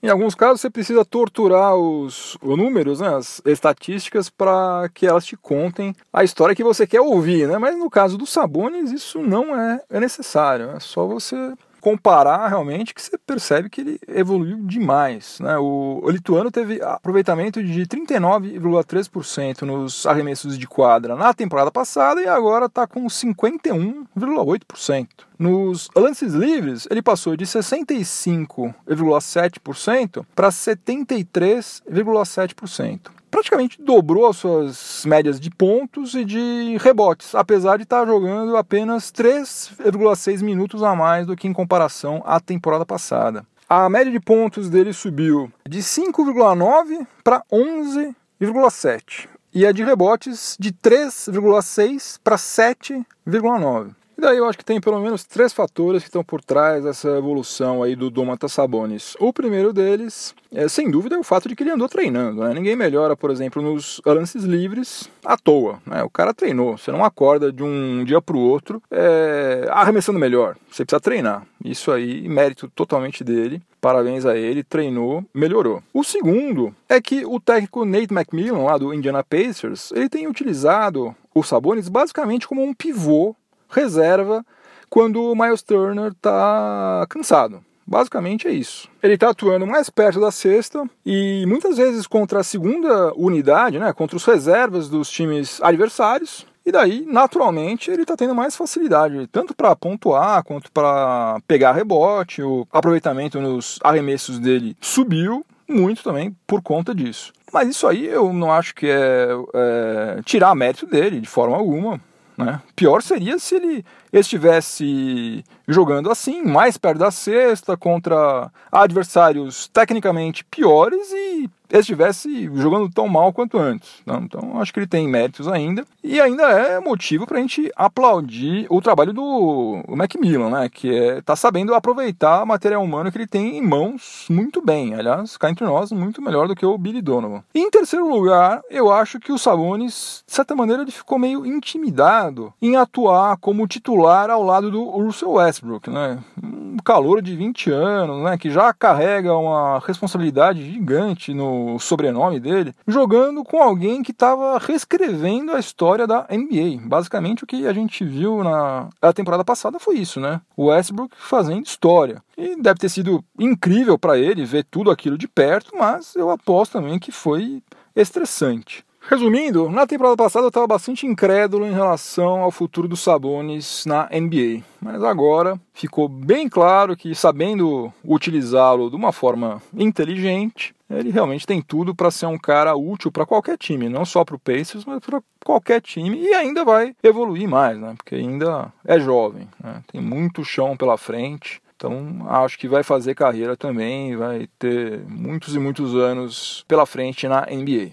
Em 0.02 0.08
alguns 0.08 0.35
casos 0.35 0.61
você 0.61 0.69
precisa 0.69 1.05
torturar 1.05 1.76
os, 1.76 2.37
os 2.43 2.58
números, 2.58 2.99
né, 2.99 3.14
as 3.14 3.40
estatísticas, 3.44 4.28
para 4.28 4.90
que 4.93 5.06
elas 5.06 5.25
te 5.25 5.37
contem 5.37 5.94
a 6.12 6.25
história 6.25 6.56
que 6.56 6.64
você 6.64 6.88
quer 6.88 7.00
ouvir, 7.00 7.46
né? 7.46 7.56
Mas 7.56 7.78
no 7.78 7.88
caso 7.88 8.19
do 8.19 8.26
Sabonis 8.26 8.90
isso 8.90 9.20
não 9.20 9.55
é, 9.55 9.81
é 9.88 10.00
necessário, 10.00 10.70
é 10.70 10.81
só 10.81 11.06
você 11.06 11.55
comparar 11.82 12.49
realmente 12.49 12.94
que 12.94 13.02
você 13.02 13.19
percebe 13.19 13.69
que 13.69 13.81
ele 13.81 13.99
evoluiu 14.06 14.64
demais. 14.64 15.40
Né? 15.40 15.58
O, 15.58 15.99
o 16.00 16.08
lituano 16.08 16.49
teve 16.49 16.81
aproveitamento 16.81 17.61
de 17.62 17.82
39,3% 17.82 19.62
nos 19.62 20.06
arremessos 20.06 20.56
de 20.56 20.69
quadra 20.69 21.17
na 21.17 21.34
temporada 21.34 21.73
passada 21.73 22.23
e 22.23 22.29
agora 22.29 22.67
está 22.67 22.87
com 22.87 23.05
51,8%. 23.06 25.08
Nos 25.37 25.90
lances 25.96 26.34
livres, 26.34 26.87
ele 26.88 27.02
passou 27.02 27.37
de 27.37 27.44
65,7% 27.44 30.25
para 30.37 30.50
73,7% 30.50 33.22
praticamente 33.32 33.83
dobrou 33.83 34.28
as 34.28 34.37
suas 34.37 35.04
médias 35.07 35.40
de 35.40 35.50
pontos 35.50 36.14
e 36.14 36.23
de 36.23 36.76
rebotes, 36.78 37.35
apesar 37.35 37.78
de 37.78 37.85
estar 37.85 38.07
jogando 38.07 38.57
apenas 38.59 39.11
3,6 39.11 40.42
minutos 40.42 40.83
a 40.83 40.95
mais 40.95 41.26
do 41.26 41.35
que 41.35 41.49
em 41.49 41.52
comparação 41.52 42.23
à 42.26 42.38
temporada 42.38 42.85
passada. 42.85 43.45
A 43.66 43.88
média 43.88 44.12
de 44.12 44.21
pontos 44.21 44.68
dele 44.68 44.92
subiu 44.92 45.50
de 45.66 45.78
5,9 45.78 47.07
para 47.25 47.42
11,7 47.50 49.26
e 49.54 49.64
a 49.64 49.73
de 49.73 49.83
rebotes 49.83 50.57
de 50.61 50.71
3,6 50.71 52.21
para 52.23 52.37
7,9. 52.37 53.92
E 54.16 54.21
daí 54.21 54.37
eu 54.37 54.47
acho 54.47 54.59
que 54.59 54.64
tem 54.64 54.81
pelo 54.81 55.00
menos 55.00 55.25
três 55.25 55.52
fatores 55.52 56.02
que 56.02 56.09
estão 56.09 56.23
por 56.23 56.42
trás 56.42 56.85
dessa 56.85 57.09
evolução 57.16 57.83
aí 57.83 57.97
do 57.97 58.11
Domantas 58.11 58.52
Sabonis. 58.52 59.16
O 59.19 59.33
primeiro 59.33 59.73
deles, 59.73 60.35
é, 60.52 60.69
sem 60.69 60.90
dúvida, 60.90 61.16
é 61.16 61.19
o 61.19 61.25
fato 61.25 61.49
de 61.49 61.57
que 61.57 61.62
ele 61.62 61.71
andou 61.71 61.88
treinando. 61.88 62.42
Né? 62.42 62.54
Ninguém 62.54 62.76
melhora, 62.76 63.16
por 63.16 63.31
exemplo, 63.31 63.62
nos 63.62 64.00
lances 64.04 64.45
livres 64.45 65.09
à 65.25 65.37
toa. 65.37 65.81
Né? 65.87 66.02
O 66.02 66.11
cara 66.11 66.35
treinou. 66.35 66.76
Você 66.76 66.92
não 66.92 67.04
acorda 67.04 67.52
de 67.52 67.62
um 67.62 68.04
dia 68.04 68.21
para 68.21 68.37
o 68.37 68.40
outro 68.40 68.83
é, 68.90 69.66
arremessando 69.71 70.19
melhor. 70.19 70.57
Você 70.71 70.85
precisa 70.85 71.00
treinar. 71.00 71.47
Isso 71.64 71.90
aí, 71.90 72.28
mérito 72.28 72.69
totalmente 72.75 73.25
dele. 73.25 73.62
Parabéns 73.81 74.25
a 74.25 74.37
ele, 74.37 74.62
treinou, 74.62 75.25
melhorou. 75.35 75.83
O 75.92 76.04
segundo 76.04 76.75
é 76.88 77.00
que 77.00 77.25
o 77.26 77.40
técnico 77.40 77.85
Nate 77.85 78.12
McMillan, 78.12 78.62
lá 78.62 78.78
do 78.78 78.95
Indiana 78.95 79.25
Pacers, 79.25 79.90
ele 79.92 80.09
tem 80.09 80.28
utilizado 80.28 81.14
o 81.35 81.42
Sabonis 81.42 81.88
basicamente 81.88 82.47
como 82.47 82.62
um 82.62 82.75
pivô 82.75 83.35
reserva 83.73 84.45
quando 84.88 85.23
o 85.23 85.35
Miles 85.35 85.62
Turner 85.62 86.12
está 86.12 87.07
cansado. 87.09 87.64
Basicamente 87.87 88.47
é 88.47 88.52
isso. 88.52 88.88
Ele 89.02 89.14
está 89.14 89.31
atuando 89.31 89.67
mais 89.67 89.91
perto 89.91 90.21
da 90.21 90.31
sexta 90.31 90.88
e 91.05 91.45
muitas 91.47 91.76
vezes 91.76 92.07
contra 92.07 92.41
a 92.41 92.45
segunda 92.45 93.12
unidade, 93.14 93.79
né, 93.79 93.93
contra 93.93 94.17
os 94.17 94.25
reservas 94.25 94.88
dos 94.88 95.11
times 95.11 95.61
adversários. 95.62 96.47
E 96.64 96.71
daí, 96.71 97.05
naturalmente, 97.09 97.91
ele 97.91 98.02
está 98.02 98.17
tendo 98.17 98.37
mais 98.37 98.55
facilidade, 98.55 99.26
tanto 99.33 99.52
para 99.52 99.75
pontuar 99.75 100.45
quanto 100.45 100.71
para 100.71 101.41
pegar 101.49 101.73
rebote. 101.73 102.41
O 102.41 102.67
aproveitamento 102.71 103.41
nos 103.41 103.81
arremessos 103.83 104.38
dele 104.38 104.76
subiu 104.81 105.45
muito 105.69 106.05
também 106.05 106.37
por 106.47 106.62
conta 106.62 106.95
disso. 106.95 107.33
Mas 107.52 107.69
isso 107.69 107.87
aí 107.87 108.07
eu 108.07 108.33
não 108.33 108.52
acho 108.52 108.75
que 108.75 108.87
é, 108.87 109.29
é 109.55 110.23
tirar 110.25 110.55
mérito 110.55 110.87
dele 110.87 111.21
de 111.21 111.29
forma 111.29 111.57
alguma. 111.57 112.00
Né? 112.44 112.61
Pior 112.75 113.02
seria 113.02 113.38
se 113.38 113.54
ele 113.54 113.84
estivesse 114.12 115.44
jogando 115.66 116.11
assim, 116.11 116.42
mais 116.42 116.76
perto 116.76 116.99
da 116.99 117.11
cesta, 117.11 117.76
contra 117.76 118.50
adversários 118.71 119.69
tecnicamente 119.69 120.45
piores 120.45 121.11
e 121.12 121.50
estivesse 121.81 122.50
jogando 122.54 122.88
tão 122.90 123.09
mal 123.09 123.33
quanto 123.33 123.59
antes. 123.59 124.02
Né? 124.04 124.21
Então 124.23 124.61
acho 124.61 124.73
que 124.73 124.81
ele 124.81 124.87
tem 124.87 125.09
méritos 125.09 125.49
ainda 125.49 125.85
e 126.02 126.21
ainda 126.21 126.45
é 126.45 126.81
motivo 126.81 127.26
para 127.26 127.38
a 127.38 127.40
gente 127.40 127.71
aplaudir 127.76 128.66
o 128.69 128.81
trabalho 128.81 129.12
do 129.12 129.83
Macmillan, 129.88 130.50
né? 130.50 130.69
Que 130.69 130.95
é, 130.95 131.23
tá 131.23 131.37
sabendo 131.37 131.75
aproveitar 131.75 132.42
o 132.42 132.47
material 132.47 132.83
humano 132.83 133.11
que 133.11 133.19
ele 133.19 133.26
tem 133.26 133.57
em 133.57 133.62
mãos 133.62 134.26
muito 134.28 134.61
bem. 134.61 134.95
Aliás, 134.95 135.37
cá 135.37 135.50
entre 135.50 135.64
nós, 135.64 135.92
muito 135.92 136.21
melhor 136.21 136.49
do 136.49 136.57
que 136.57 136.66
o 136.66 136.76
Billy 136.76 137.00
Donovan. 137.00 137.42
E 137.54 137.61
em 137.61 137.71
terceiro 137.71 138.09
lugar, 138.09 138.61
eu 138.69 138.90
acho 138.90 139.21
que 139.21 139.33
o 139.33 139.38
Sabonis, 139.38 140.25
de 140.26 140.35
certa 140.35 140.54
maneira, 140.54 140.83
ele 140.83 140.90
ficou 140.90 141.19
meio 141.19 141.47
intimidado 141.47 142.52
em 142.61 142.76
atuar 142.76 143.37
como 143.37 143.66
titular 143.66 144.28
ao 144.28 144.42
lado 144.42 144.71
do 144.71 144.85
Russell 144.85 145.33
Westbrook, 145.33 145.62
né? 145.90 146.19
Um 146.42 146.76
calor 146.85 147.23
de 147.23 147.37
20 147.37 147.71
anos, 147.71 148.23
né? 148.23 148.37
Que 148.37 148.50
já 148.50 148.73
carrega 148.73 149.37
uma 149.37 149.78
responsabilidade 149.78 150.62
gigante 150.71 151.33
no 151.33 151.78
sobrenome 151.78 152.40
dele, 152.40 152.75
jogando 152.87 153.45
com 153.45 153.62
alguém 153.62 154.02
que 154.02 154.11
estava 154.11 154.59
reescrevendo 154.59 155.52
a 155.52 155.61
história 155.61 156.07
da 156.07 156.26
NBA. 156.31 156.87
Basicamente, 156.87 157.45
o 157.45 157.47
que 157.47 157.66
a 157.66 157.73
gente 157.73 158.04
viu 158.04 158.42
na 158.42 158.88
a 159.00 159.12
temporada 159.12 159.45
passada 159.45 159.78
foi 159.78 159.97
isso, 159.97 160.19
né? 160.21 160.40
O 160.57 160.66
Westbrook 160.66 161.14
fazendo 161.16 161.64
história. 161.64 162.23
E 162.37 162.57
deve 162.57 162.81
ter 162.81 162.88
sido 162.88 163.25
incrível 163.38 163.99
para 163.99 164.19
ele 164.19 164.45
ver 164.45 164.64
tudo 164.64 164.90
aquilo 164.90 165.16
de 165.16 165.28
perto, 165.28 165.76
mas 165.76 166.14
eu 166.16 166.31
aposto 166.31 166.73
também 166.73 166.99
que 166.99 167.12
foi 167.12 167.62
estressante. 167.95 168.85
Resumindo, 169.09 169.68
na 169.68 169.87
temporada 169.87 170.16
passada 170.16 170.44
eu 170.47 170.49
estava 170.49 170.66
bastante 170.66 171.06
incrédulo 171.06 171.66
em 171.66 171.73
relação 171.73 172.40
ao 172.40 172.52
futuro 172.52 172.87
dos 172.87 173.00
Sabonis 173.00 173.85
na 173.85 174.09
NBA, 174.09 174.62
mas 174.80 175.02
agora 175.02 175.61
ficou 175.75 176.09
bem 176.09 176.49
claro 176.49 176.97
que, 176.97 177.14
sabendo 177.14 177.92
utilizá-lo 178.04 178.88
de 178.88 178.97
uma 178.97 179.12
forma 179.12 179.61
inteligente, 179.76 180.75
ele 180.88 181.11
realmente 181.11 181.47
tem 181.47 181.61
tudo 181.61 181.94
para 181.94 182.11
ser 182.11 182.26
um 182.26 182.38
cara 182.38 182.76
útil 182.76 183.11
para 183.11 183.26
qualquer 183.26 183.59
time, 183.59 183.88
não 183.88 184.04
só 184.04 184.25
para 184.25 184.37
o 184.37 184.38
Pacers, 184.38 184.85
mas 184.85 185.00
para 185.00 185.21
qualquer 185.44 185.80
time 185.80 186.18
e 186.18 186.32
ainda 186.32 186.64
vai 186.64 186.94
evoluir 187.02 187.49
mais, 187.49 187.76
né? 187.78 187.94
Porque 187.97 188.14
ainda 188.14 188.73
é 188.85 189.00
jovem, 189.00 189.49
né? 189.62 189.82
tem 189.90 190.00
muito 190.00 190.44
chão 190.44 190.76
pela 190.76 190.97
frente. 190.97 191.61
Então, 191.75 192.25
acho 192.28 192.56
que 192.56 192.68
vai 192.68 192.85
fazer 192.85 193.16
carreira 193.16 193.56
também, 193.56 194.16
vai 194.16 194.49
ter 194.56 195.04
muitos 195.09 195.56
e 195.56 195.59
muitos 195.59 195.97
anos 195.97 196.64
pela 196.68 196.87
frente 196.87 197.26
na 197.26 197.44
NBA. 197.47 197.90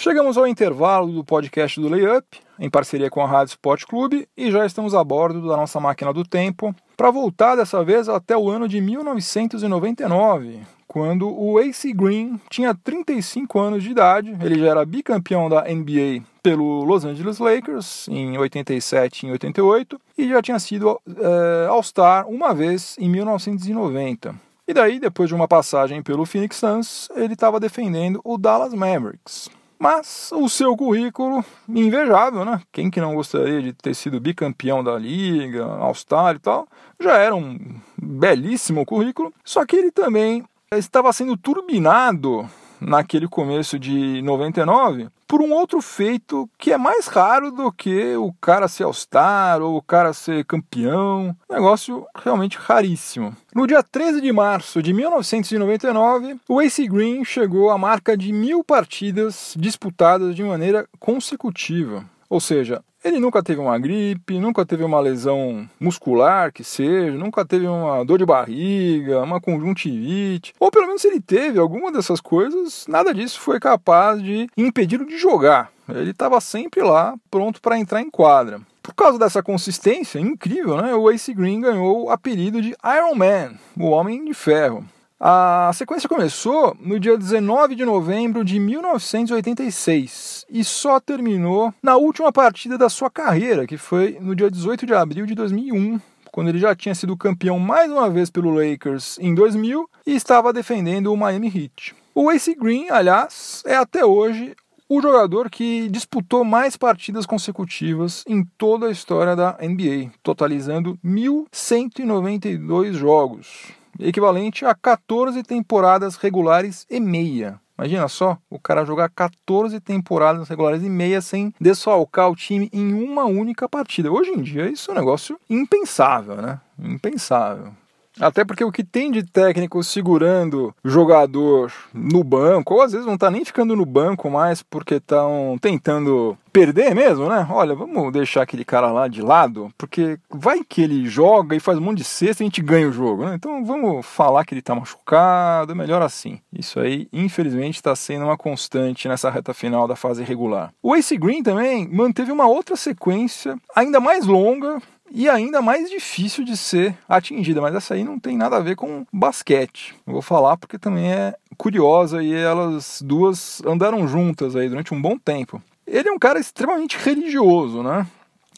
Chegamos 0.00 0.38
ao 0.38 0.46
intervalo 0.46 1.12
do 1.12 1.22
podcast 1.22 1.78
do 1.78 1.86
Layup, 1.86 2.24
em 2.58 2.70
parceria 2.70 3.10
com 3.10 3.20
a 3.20 3.26
Rádio 3.26 3.50
Sport 3.50 3.84
Clube, 3.84 4.26
e 4.34 4.50
já 4.50 4.64
estamos 4.64 4.94
a 4.94 5.04
bordo 5.04 5.46
da 5.46 5.58
nossa 5.58 5.78
máquina 5.78 6.10
do 6.10 6.24
tempo, 6.24 6.74
para 6.96 7.10
voltar 7.10 7.54
dessa 7.54 7.84
vez 7.84 8.08
até 8.08 8.34
o 8.34 8.48
ano 8.48 8.66
de 8.66 8.80
1999, 8.80 10.60
quando 10.88 11.28
o 11.28 11.58
AC 11.58 11.92
Green 11.94 12.40
tinha 12.48 12.74
35 12.74 13.58
anos 13.58 13.82
de 13.82 13.90
idade, 13.90 14.34
ele 14.40 14.58
já 14.58 14.68
era 14.68 14.86
bicampeão 14.86 15.50
da 15.50 15.64
NBA 15.64 16.24
pelo 16.42 16.82
Los 16.82 17.04
Angeles 17.04 17.38
Lakers 17.38 18.08
em 18.08 18.38
87 18.38 19.26
e 19.26 19.28
em 19.28 19.32
88, 19.32 20.00
e 20.16 20.28
já 20.30 20.40
tinha 20.40 20.58
sido 20.58 20.98
é, 21.06 21.66
All-Star 21.68 22.26
uma 22.26 22.54
vez 22.54 22.96
em 22.98 23.06
1990. 23.10 24.34
E 24.66 24.72
daí, 24.72 24.98
depois 24.98 25.28
de 25.28 25.34
uma 25.34 25.46
passagem 25.46 26.02
pelo 26.02 26.24
Phoenix 26.24 26.56
Suns, 26.56 27.10
ele 27.14 27.34
estava 27.34 27.60
defendendo 27.60 28.18
o 28.24 28.38
Dallas 28.38 28.72
Mavericks. 28.72 29.50
Mas 29.82 30.30
o 30.34 30.46
seu 30.46 30.76
currículo, 30.76 31.42
invejável, 31.66 32.44
né? 32.44 32.60
Quem 32.70 32.90
que 32.90 33.00
não 33.00 33.14
gostaria 33.14 33.62
de 33.62 33.72
ter 33.72 33.94
sido 33.94 34.20
bicampeão 34.20 34.84
da 34.84 34.98
liga, 34.98 35.64
All-Star 35.64 36.36
e 36.36 36.38
tal, 36.38 36.68
já 37.00 37.16
era 37.16 37.34
um 37.34 37.58
belíssimo 37.96 38.84
currículo. 38.84 39.32
Só 39.42 39.64
que 39.64 39.76
ele 39.76 39.90
também 39.90 40.44
estava 40.70 41.10
sendo 41.14 41.34
turbinado 41.34 42.46
naquele 42.78 43.26
começo 43.26 43.78
de 43.78 44.20
99 44.20 45.08
por 45.30 45.40
um 45.40 45.52
outro 45.52 45.80
feito 45.80 46.50
que 46.58 46.72
é 46.72 46.76
mais 46.76 47.06
raro 47.06 47.52
do 47.52 47.70
que 47.70 48.16
o 48.16 48.32
cara 48.40 48.66
ser 48.66 48.82
All-Star 48.82 49.62
ou 49.62 49.76
o 49.76 49.82
cara 49.82 50.12
ser 50.12 50.44
campeão. 50.44 51.36
Negócio 51.48 52.04
realmente 52.16 52.58
raríssimo. 52.58 53.36
No 53.54 53.64
dia 53.64 53.80
13 53.80 54.20
de 54.20 54.32
março 54.32 54.82
de 54.82 54.92
1999, 54.92 56.36
o 56.48 56.58
AC 56.58 56.78
Green 56.88 57.24
chegou 57.24 57.70
à 57.70 57.78
marca 57.78 58.16
de 58.16 58.32
mil 58.32 58.64
partidas 58.64 59.54
disputadas 59.56 60.34
de 60.34 60.42
maneira 60.42 60.88
consecutiva. 60.98 62.04
Ou 62.30 62.38
seja, 62.38 62.80
ele 63.02 63.18
nunca 63.18 63.42
teve 63.42 63.60
uma 63.60 63.76
gripe, 63.76 64.38
nunca 64.38 64.64
teve 64.64 64.84
uma 64.84 65.00
lesão 65.00 65.68
muscular 65.80 66.52
que 66.52 66.62
seja, 66.62 67.10
nunca 67.10 67.44
teve 67.44 67.66
uma 67.66 68.04
dor 68.04 68.18
de 68.18 68.24
barriga, 68.24 69.22
uma 69.22 69.40
conjuntivite, 69.40 70.54
ou 70.60 70.70
pelo 70.70 70.86
menos 70.86 71.02
se 71.02 71.08
ele 71.08 71.20
teve 71.20 71.58
alguma 71.58 71.90
dessas 71.90 72.20
coisas, 72.20 72.86
nada 72.86 73.12
disso 73.12 73.40
foi 73.40 73.58
capaz 73.58 74.22
de 74.22 74.48
impedi-lo 74.56 75.04
de 75.04 75.18
jogar. 75.18 75.72
Ele 75.88 76.12
estava 76.12 76.40
sempre 76.40 76.82
lá, 76.82 77.16
pronto 77.28 77.60
para 77.60 77.76
entrar 77.76 78.00
em 78.00 78.08
quadra. 78.08 78.60
Por 78.80 78.94
causa 78.94 79.18
dessa 79.18 79.42
consistência 79.42 80.20
incrível, 80.20 80.80
né, 80.80 80.94
o 80.94 81.10
Ace 81.10 81.34
Green 81.34 81.60
ganhou 81.60 82.04
o 82.04 82.10
apelido 82.10 82.62
de 82.62 82.76
Iron 82.96 83.16
Man, 83.16 83.54
o 83.76 83.86
Homem 83.90 84.24
de 84.24 84.34
Ferro. 84.34 84.84
A 85.22 85.70
sequência 85.74 86.08
começou 86.08 86.74
no 86.80 86.98
dia 86.98 87.14
19 87.14 87.74
de 87.74 87.84
novembro 87.84 88.42
de 88.42 88.58
1986 88.58 90.46
e 90.48 90.64
só 90.64 90.98
terminou 90.98 91.74
na 91.82 91.98
última 91.98 92.32
partida 92.32 92.78
da 92.78 92.88
sua 92.88 93.10
carreira, 93.10 93.66
que 93.66 93.76
foi 93.76 94.16
no 94.18 94.34
dia 94.34 94.50
18 94.50 94.86
de 94.86 94.94
abril 94.94 95.26
de 95.26 95.34
2001, 95.34 96.00
quando 96.32 96.48
ele 96.48 96.58
já 96.58 96.74
tinha 96.74 96.94
sido 96.94 97.18
campeão 97.18 97.58
mais 97.58 97.92
uma 97.92 98.08
vez 98.08 98.30
pelo 98.30 98.48
Lakers 98.50 99.18
em 99.20 99.34
2000 99.34 99.90
e 100.06 100.14
estava 100.14 100.54
defendendo 100.54 101.12
o 101.12 101.16
Miami 101.18 101.48
Heat. 101.48 101.94
O 102.14 102.32
Ace 102.32 102.54
Green, 102.54 102.88
aliás, 102.88 103.62
é 103.66 103.76
até 103.76 104.02
hoje 104.02 104.56
o 104.88 105.02
jogador 105.02 105.50
que 105.50 105.86
disputou 105.90 106.46
mais 106.46 106.78
partidas 106.78 107.26
consecutivas 107.26 108.24
em 108.26 108.42
toda 108.56 108.86
a 108.86 108.90
história 108.90 109.36
da 109.36 109.58
NBA, 109.60 110.12
totalizando 110.22 110.98
1.192 111.04 112.94
jogos 112.94 113.78
equivalente 113.98 114.64
a 114.64 114.74
14 114.74 115.42
temporadas 115.42 116.16
regulares 116.16 116.86
e 116.90 117.00
meia. 117.00 117.60
Imagina 117.78 118.08
só, 118.08 118.36
o 118.50 118.58
cara 118.58 118.84
jogar 118.84 119.08
14 119.08 119.80
temporadas 119.80 120.46
regulares 120.48 120.82
e 120.82 120.88
meia 120.90 121.22
sem 121.22 121.54
desfalcar 121.58 122.30
o 122.30 122.36
time 122.36 122.68
em 122.74 122.92
uma 122.92 123.24
única 123.24 123.66
partida. 123.66 124.12
Hoje 124.12 124.30
em 124.30 124.42
dia 124.42 124.68
isso 124.68 124.90
é 124.90 124.94
um 124.94 124.98
negócio 124.98 125.40
impensável, 125.48 126.36
né? 126.36 126.60
Impensável. 126.78 127.72
Até 128.20 128.44
porque 128.44 128.64
o 128.64 128.72
que 128.72 128.84
tem 128.84 129.10
de 129.10 129.22
técnico 129.22 129.82
segurando 129.82 130.74
jogador 130.84 131.72
no 131.92 132.22
banco, 132.22 132.74
ou 132.74 132.82
às 132.82 132.92
vezes 132.92 133.06
não 133.06 133.16
tá 133.16 133.30
nem 133.30 133.44
ficando 133.44 133.74
no 133.74 133.86
banco 133.86 134.30
mais 134.30 134.62
porque 134.62 134.94
estão 134.94 135.56
tentando 135.60 136.36
perder 136.52 136.94
mesmo, 136.94 137.28
né? 137.28 137.46
Olha, 137.50 137.74
vamos 137.74 138.12
deixar 138.12 138.42
aquele 138.42 138.64
cara 138.64 138.90
lá 138.90 139.08
de 139.08 139.22
lado, 139.22 139.72
porque 139.78 140.18
vai 140.28 140.62
que 140.62 140.82
ele 140.82 141.06
joga 141.06 141.56
e 141.56 141.60
faz 141.60 141.78
um 141.78 141.80
monte 141.80 141.98
de 141.98 142.04
cesta 142.04 142.42
e 142.42 142.44
a 142.44 142.48
gente 142.48 142.60
ganha 142.60 142.88
o 142.88 142.92
jogo, 142.92 143.24
né? 143.24 143.34
Então 143.34 143.64
vamos 143.64 144.04
falar 144.04 144.44
que 144.44 144.54
ele 144.54 144.62
tá 144.62 144.74
machucado, 144.74 145.72
é 145.72 145.74
melhor 145.74 146.02
assim. 146.02 146.40
Isso 146.52 146.78
aí, 146.80 147.08
infelizmente, 147.12 147.76
está 147.76 147.94
sendo 147.94 148.24
uma 148.24 148.36
constante 148.36 149.08
nessa 149.08 149.30
reta 149.30 149.54
final 149.54 149.86
da 149.86 149.96
fase 149.96 150.22
regular. 150.24 150.72
O 150.82 150.94
Ace 150.94 151.16
Green 151.16 151.42
também 151.42 151.88
manteve 151.88 152.32
uma 152.32 152.46
outra 152.46 152.76
sequência 152.76 153.56
ainda 153.74 154.00
mais 154.00 154.26
longa 154.26 154.80
e 155.10 155.28
ainda 155.28 155.60
mais 155.60 155.90
difícil 155.90 156.44
de 156.44 156.56
ser 156.56 156.96
atingida, 157.08 157.60
mas 157.60 157.74
essa 157.74 157.94
aí 157.94 158.04
não 158.04 158.18
tem 158.18 158.36
nada 158.36 158.56
a 158.56 158.60
ver 158.60 158.76
com 158.76 159.04
basquete. 159.12 159.94
Eu 160.06 160.14
vou 160.14 160.22
falar 160.22 160.56
porque 160.56 160.78
também 160.78 161.12
é 161.12 161.34
curiosa 161.56 162.22
e 162.22 162.32
elas 162.32 163.02
duas 163.04 163.60
andaram 163.66 164.06
juntas 164.06 164.56
aí 164.56 164.68
durante 164.68 164.94
um 164.94 165.00
bom 165.00 165.18
tempo. 165.18 165.62
Ele 165.86 166.08
é 166.08 166.12
um 166.12 166.18
cara 166.18 166.38
extremamente 166.38 166.96
religioso, 166.96 167.82
né? 167.82 168.06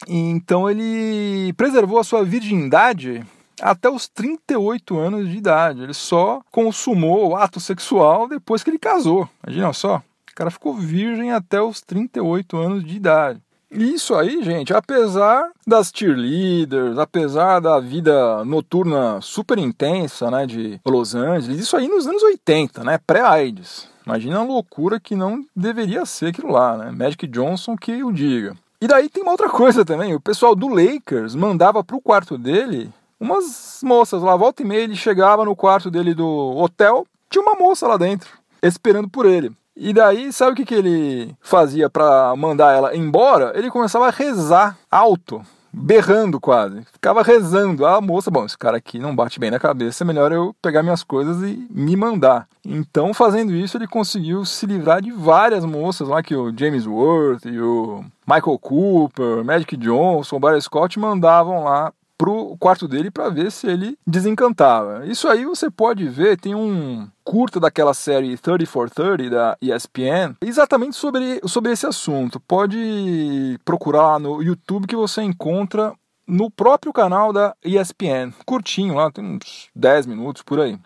Então 0.07 0.69
ele 0.69 1.53
preservou 1.53 1.99
a 1.99 2.03
sua 2.03 2.23
virgindade 2.23 3.25
até 3.61 3.89
os 3.89 4.07
38 4.07 4.97
anos 4.97 5.29
de 5.29 5.37
idade. 5.37 5.83
Ele 5.83 5.93
só 5.93 6.41
consumou 6.51 7.29
o 7.29 7.35
ato 7.35 7.59
sexual 7.59 8.27
depois 8.27 8.63
que 8.63 8.69
ele 8.69 8.79
casou. 8.79 9.27
Imagina 9.45 9.73
só. 9.73 9.97
O 9.97 10.35
cara 10.35 10.49
ficou 10.49 10.73
virgem 10.73 11.31
até 11.31 11.61
os 11.61 11.81
38 11.81 12.57
anos 12.57 12.83
de 12.83 12.95
idade. 12.95 13.39
Isso 13.73 14.13
aí, 14.13 14.43
gente, 14.43 14.71
apesar 14.71 15.49
das 15.65 15.91
cheerleaders, 15.93 16.97
apesar 16.99 17.59
da 17.59 17.79
vida 17.79 18.45
noturna 18.45 19.19
super 19.19 19.57
intensa, 19.57 20.29
né, 20.29 20.45
de 20.45 20.79
Los 20.85 21.15
Angeles, 21.15 21.59
isso 21.59 21.75
aí 21.75 21.87
nos 21.87 22.05
anos 22.05 22.21
80, 22.21 22.83
né, 22.83 22.99
pré-AIDS. 23.05 23.87
Imagina 24.05 24.39
a 24.39 24.43
loucura 24.43 24.99
que 24.99 25.15
não 25.15 25.43
deveria 25.55 26.05
ser 26.05 26.27
aquilo 26.27 26.51
lá, 26.51 26.77
né? 26.77 26.91
Magic 26.91 27.25
Johnson 27.27 27.75
que 27.75 28.03
o 28.03 28.11
diga. 28.11 28.55
E 28.81 28.87
daí 28.87 29.09
tem 29.09 29.23
uma 29.23 29.31
outra 29.31 29.49
coisa 29.49 29.83
também, 29.85 30.13
o 30.13 30.19
pessoal 30.19 30.53
do 30.55 30.67
Lakers 30.67 31.33
mandava 31.33 31.83
pro 31.83 32.01
quarto 32.01 32.37
dele 32.37 32.91
umas 33.19 33.79
moças 33.81 34.21
lá, 34.21 34.35
volta 34.35 34.61
e 34.61 34.65
meia 34.65 34.81
ele 34.81 34.95
chegava 34.95 35.45
no 35.45 35.55
quarto 35.55 35.89
dele 35.89 36.13
do 36.13 36.27
hotel, 36.27 37.07
tinha 37.29 37.41
uma 37.41 37.55
moça 37.55 37.87
lá 37.87 37.95
dentro, 37.95 38.29
esperando 38.61 39.09
por 39.09 39.25
ele. 39.25 39.51
E 39.75 39.91
daí, 39.91 40.31
sabe 40.31 40.51
o 40.51 40.55
que, 40.55 40.65
que 40.65 40.75
ele 40.75 41.35
fazia 41.41 41.89
para 41.89 42.35
mandar 42.35 42.73
ela 42.73 42.95
embora? 42.95 43.51
Ele 43.55 43.71
começava 43.71 44.07
a 44.07 44.11
rezar 44.11 44.77
alto 44.89 45.41
berrando 45.73 46.39
quase. 46.39 46.85
Ficava 46.93 47.23
rezando. 47.23 47.85
A 47.85 47.99
moça, 47.99 48.29
bom, 48.29 48.45
esse 48.45 48.57
cara 48.57 48.77
aqui 48.77 48.99
não 48.99 49.15
bate 49.15 49.39
bem 49.39 49.49
na 49.49 49.59
cabeça, 49.59 50.03
é 50.03 50.05
melhor 50.05 50.31
eu 50.31 50.55
pegar 50.61 50.83
minhas 50.83 51.03
coisas 51.03 51.41
e 51.41 51.67
me 51.71 51.95
mandar. 51.95 52.47
Então, 52.63 53.13
fazendo 53.13 53.53
isso, 53.53 53.75
ele 53.77 53.87
conseguiu 53.87 54.45
se 54.45 54.65
livrar 54.67 55.01
de 55.01 55.11
várias 55.11 55.65
moças 55.65 56.07
lá 56.07 56.21
que 56.21 56.35
o 56.35 56.55
James 56.55 56.85
Worth 56.85 57.45
e 57.45 57.59
o 57.59 58.05
Michael 58.27 58.59
Cooper, 58.59 59.43
Magic 59.43 59.75
Johnson, 59.77 60.35
o 60.35 60.39
Barry 60.39 60.61
Scott 60.61 60.99
mandavam 60.99 61.63
lá 61.63 61.91
pro 62.23 62.55
quarto 62.57 62.87
dele 62.87 63.11
para 63.11 63.27
ver 63.27 63.51
se 63.51 63.67
ele 63.67 63.97
desencantava. 64.07 65.05
Isso 65.05 65.27
aí 65.27 65.43
você 65.43 65.69
pode 65.69 66.07
ver, 66.07 66.39
tem 66.39 66.55
um 66.55 67.05
curta 67.21 67.59
daquela 67.59 67.93
série 67.93 68.37
30 68.37 68.65
for 68.65 68.89
30 68.89 69.29
da 69.29 69.57
ESPN, 69.61 70.33
exatamente 70.39 70.95
sobre, 70.95 71.41
sobre 71.45 71.73
esse 71.73 71.85
assunto. 71.85 72.39
Pode 72.39 73.59
procurar 73.65 74.21
no 74.21 74.41
YouTube 74.41 74.87
que 74.87 74.95
você 74.95 75.21
encontra 75.21 75.93
no 76.25 76.49
próprio 76.49 76.93
canal 76.93 77.33
da 77.33 77.53
ESPN. 77.61 78.31
Curtinho 78.45 78.95
lá, 78.95 79.11
tem 79.11 79.25
uns 79.25 79.67
10 79.75 80.05
minutos 80.05 80.43
por 80.43 80.61
aí. 80.61 80.79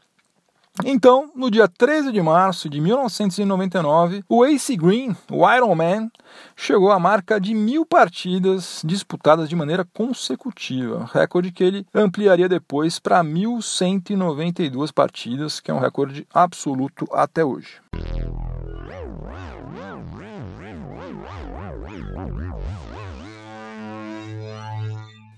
Então, 0.86 1.31
no 1.36 1.50
dia 1.50 1.67
13 1.67 2.12
de 2.12 2.22
março 2.22 2.69
de 2.69 2.79
1999, 2.79 4.24
o 4.29 4.46
Ace 4.46 4.75
Green, 4.75 5.15
o 5.31 5.50
Iron 5.51 5.74
Man, 5.74 6.10
chegou 6.55 6.91
à 6.91 7.00
marca 7.00 7.41
de 7.41 7.55
mil 7.55 7.84
partidas 7.86 8.84
disputadas 8.86 9.50
de 9.50 9.55
maneira 9.55 9.84
consecutiva, 9.91 11.10
recorde 11.12 11.51
que 11.51 11.63
ele 11.63 11.86
ampliaria 11.93 12.48
depois 12.48 13.00
para 13.00 13.24
1.192 13.24 14.93
partidas, 14.93 15.60
que 15.60 15.72
é 15.72 15.74
um 15.74 15.79
recorde 15.79 16.27
absoluto 16.31 17.07
até 17.12 17.43
hoje. 17.43 17.81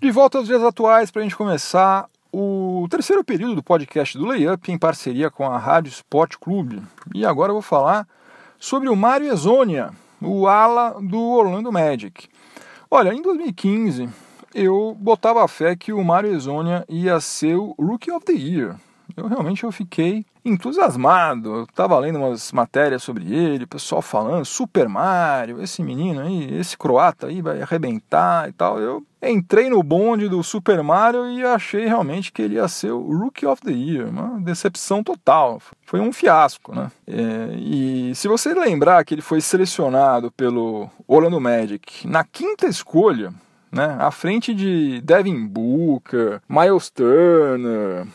De 0.01 0.11
volta 0.11 0.37
aos 0.37 0.47
dias 0.47 0.63
atuais, 0.63 1.11
para 1.11 1.21
a 1.21 1.23
gente 1.23 1.35
começar, 1.35 2.09
o 2.31 2.68
terceiro 2.87 3.23
período 3.23 3.55
do 3.55 3.63
podcast 3.63 4.17
do 4.17 4.25
Layup 4.25 4.71
em 4.71 4.77
parceria 4.77 5.29
com 5.29 5.45
a 5.45 5.57
Rádio 5.57 5.89
Sport 5.89 6.35
Clube. 6.39 6.81
E 7.13 7.25
agora 7.25 7.49
eu 7.49 7.55
vou 7.55 7.61
falar 7.61 8.07
sobre 8.59 8.87
o 8.89 8.95
Mário 8.95 9.31
Ezonia, 9.31 9.91
o 10.21 10.47
ala 10.47 10.99
do 11.01 11.19
Orlando 11.19 11.71
Magic. 11.71 12.27
Olha, 12.89 13.13
em 13.13 13.21
2015 13.21 14.09
eu 14.53 14.95
botava 14.99 15.43
a 15.43 15.47
fé 15.47 15.75
que 15.75 15.93
o 15.93 16.03
Mário 16.03 16.33
Ezonia 16.33 16.85
ia 16.87 17.19
ser 17.19 17.55
o 17.55 17.75
Rookie 17.79 18.11
of 18.11 18.25
the 18.25 18.33
Year. 18.33 18.75
Eu 19.15 19.27
realmente 19.27 19.63
eu 19.63 19.71
fiquei 19.71 20.25
entusiasmado. 20.43 21.49
Eu 21.49 21.63
estava 21.63 21.97
lendo 21.99 22.19
umas 22.19 22.51
matérias 22.51 23.03
sobre 23.03 23.33
ele, 23.33 23.65
o 23.65 23.67
pessoal 23.67 24.01
falando, 24.01 24.45
Super 24.45 24.87
Mario, 24.87 25.61
esse 25.61 25.81
menino 25.81 26.21
aí, 26.21 26.57
esse 26.57 26.77
croata 26.77 27.27
aí 27.27 27.41
vai 27.41 27.61
arrebentar 27.61 28.49
e 28.49 28.53
tal. 28.53 28.79
Eu 28.79 29.03
entrei 29.21 29.69
no 29.69 29.83
bonde 29.83 30.29
do 30.29 30.41
Super 30.43 30.81
Mario 30.81 31.29
e 31.29 31.43
achei 31.43 31.85
realmente 31.85 32.31
que 32.31 32.41
ele 32.41 32.55
ia 32.55 32.67
ser 32.67 32.91
o 32.91 33.17
Rookie 33.17 33.45
of 33.45 33.61
the 33.61 33.71
Year. 33.71 34.09
Uma 34.09 34.39
decepção 34.39 35.03
total. 35.03 35.61
Foi 35.85 35.99
um 35.99 36.13
fiasco, 36.13 36.73
né? 36.73 36.91
É, 37.07 37.55
e 37.55 38.13
se 38.15 38.27
você 38.27 38.53
lembrar 38.53 39.03
que 39.03 39.13
ele 39.13 39.21
foi 39.21 39.41
selecionado 39.41 40.31
pelo 40.31 40.89
Orlando 41.07 41.39
Magic 41.39 42.07
na 42.07 42.23
quinta 42.23 42.67
escolha, 42.67 43.33
né, 43.71 43.97
à 43.99 44.09
frente 44.11 44.53
de 44.53 45.01
Devin 45.01 45.45
Booker, 45.45 46.41
Miles 46.49 46.89
Turner, 46.89 48.07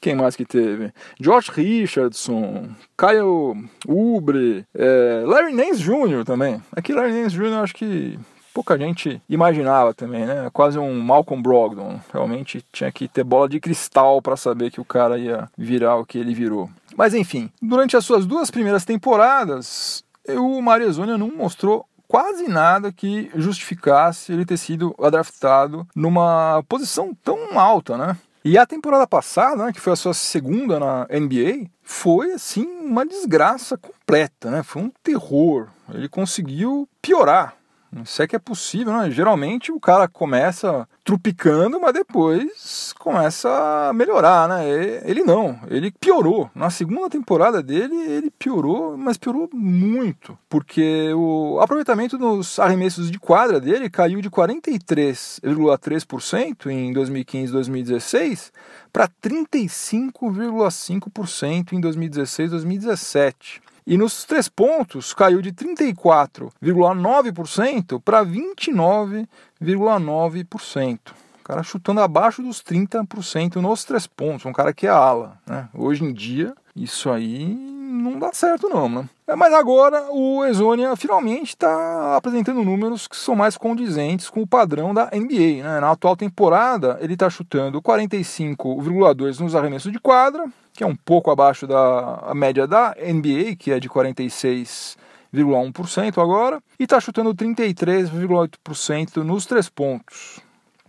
quem 0.00 0.16
mais 0.16 0.34
que 0.34 0.44
teve? 0.44 0.92
George 1.20 1.50
Richardson, 1.52 2.70
Kyle 2.98 3.68
Ubre, 3.86 4.66
é, 4.74 5.22
Larry 5.24 5.54
Nance 5.54 5.80
Jr. 5.80 6.24
também. 6.24 6.60
Aqui 6.74 6.92
Larry 6.92 7.12
Nance 7.12 7.36
Jr. 7.36 7.62
acho 7.62 7.74
que 7.74 8.18
pouca 8.52 8.78
gente 8.78 9.20
imaginava 9.28 9.94
também, 9.94 10.26
né? 10.26 10.48
Quase 10.52 10.78
um 10.78 11.00
Malcolm 11.00 11.42
Brogdon. 11.42 12.00
Realmente 12.12 12.64
tinha 12.72 12.90
que 12.92 13.08
ter 13.08 13.24
bola 13.24 13.48
de 13.48 13.60
cristal 13.60 14.20
para 14.20 14.36
saber 14.36 14.70
que 14.70 14.80
o 14.80 14.84
cara 14.84 15.18
ia 15.18 15.48
virar 15.56 15.96
o 15.96 16.06
que 16.06 16.18
ele 16.18 16.34
virou. 16.34 16.70
Mas 16.96 17.14
enfim, 17.14 17.50
durante 17.60 17.96
as 17.96 18.04
suas 18.04 18.26
duas 18.26 18.50
primeiras 18.50 18.84
temporadas, 18.84 20.04
o 20.28 20.60
Marizonia 20.60 21.16
não 21.16 21.30
mostrou 21.30 21.86
quase 22.06 22.46
nada 22.46 22.92
que 22.92 23.30
justificasse 23.34 24.32
ele 24.32 24.44
ter 24.44 24.58
sido 24.58 24.94
adraftado 25.00 25.86
numa 25.96 26.62
posição 26.68 27.16
tão 27.24 27.58
alta, 27.58 27.96
né? 27.96 28.16
E 28.44 28.58
a 28.58 28.66
temporada 28.66 29.06
passada, 29.06 29.66
né, 29.66 29.72
que 29.72 29.80
foi 29.80 29.92
a 29.92 29.96
sua 29.96 30.12
segunda 30.12 30.78
na 30.80 31.06
NBA, 31.08 31.68
foi 31.80 32.32
assim 32.32 32.66
uma 32.66 33.06
desgraça 33.06 33.78
completa, 33.78 34.50
né? 34.50 34.62
Foi 34.62 34.82
um 34.82 34.92
terror. 35.02 35.68
Ele 35.94 36.08
conseguiu 36.08 36.88
piorar 37.00 37.54
isso 38.00 38.22
é 38.22 38.26
que 38.26 38.34
é 38.34 38.38
possível, 38.38 38.94
né? 38.94 39.10
Geralmente 39.10 39.70
o 39.70 39.78
cara 39.78 40.08
começa 40.08 40.88
trupicando, 41.04 41.78
mas 41.78 41.92
depois 41.92 42.94
começa 42.98 43.88
a 43.88 43.92
melhorar, 43.92 44.48
né? 44.48 44.66
Ele 45.04 45.22
não, 45.22 45.60
ele 45.68 45.90
piorou. 45.90 46.50
Na 46.54 46.70
segunda 46.70 47.10
temporada 47.10 47.62
dele, 47.62 47.94
ele 47.94 48.30
piorou, 48.30 48.96
mas 48.96 49.18
piorou 49.18 49.50
muito, 49.52 50.38
porque 50.48 51.12
o 51.14 51.60
aproveitamento 51.60 52.16
nos 52.16 52.58
arremessos 52.58 53.10
de 53.10 53.18
quadra 53.18 53.60
dele 53.60 53.90
caiu 53.90 54.22
de 54.22 54.30
43,3% 54.30 56.70
em 56.70 56.94
2015-2016 56.94 58.50
para 58.92 59.08
35,5% 59.08 61.72
em 61.72 61.80
2016-2017. 61.80 63.60
E 63.86 63.96
nos 63.96 64.24
três 64.24 64.48
pontos 64.48 65.12
caiu 65.12 65.40
de 65.42 65.52
34,9% 65.52 68.00
para 68.00 68.24
29,9%. 68.24 70.98
O 71.40 71.44
cara 71.44 71.62
chutando 71.64 72.00
abaixo 72.00 72.42
dos 72.42 72.62
30% 72.62 73.56
nos 73.56 73.84
três 73.84 74.06
pontos, 74.06 74.46
um 74.46 74.52
cara 74.52 74.72
que 74.72 74.86
é 74.86 74.90
ala. 74.90 75.36
Né? 75.44 75.68
Hoje 75.74 76.04
em 76.04 76.12
dia, 76.12 76.54
isso 76.74 77.10
aí 77.10 77.72
não 77.92 78.18
dá 78.18 78.32
certo 78.32 78.68
não, 78.68 78.88
né? 78.88 79.08
É, 79.26 79.34
mas 79.36 79.52
agora 79.52 80.06
o 80.10 80.44
Exonia 80.44 80.96
finalmente 80.96 81.50
está 81.50 82.16
apresentando 82.16 82.64
números 82.64 83.06
que 83.06 83.16
são 83.16 83.36
mais 83.36 83.56
condizentes 83.56 84.28
com 84.30 84.42
o 84.42 84.46
padrão 84.46 84.94
da 84.94 85.10
NBA. 85.12 85.62
Né? 85.62 85.80
Na 85.80 85.90
atual 85.90 86.16
temporada, 86.16 86.98
ele 87.00 87.14
está 87.14 87.30
chutando 87.30 87.82
45,2 87.82 89.40
nos 89.40 89.54
arremessos 89.54 89.92
de 89.92 90.00
quadra, 90.00 90.46
que 90.72 90.82
é 90.82 90.86
um 90.86 90.96
pouco 90.96 91.30
abaixo 91.30 91.66
da 91.66 92.32
média 92.34 92.66
da 92.66 92.96
NBA, 92.98 93.56
que 93.58 93.70
é 93.70 93.78
de 93.78 93.90
46,1% 93.90 96.22
agora, 96.22 96.62
e 96.78 96.84
está 96.84 96.98
chutando 96.98 97.34
33,8% 97.34 99.18
nos 99.18 99.44
três 99.44 99.68
pontos, 99.68 100.40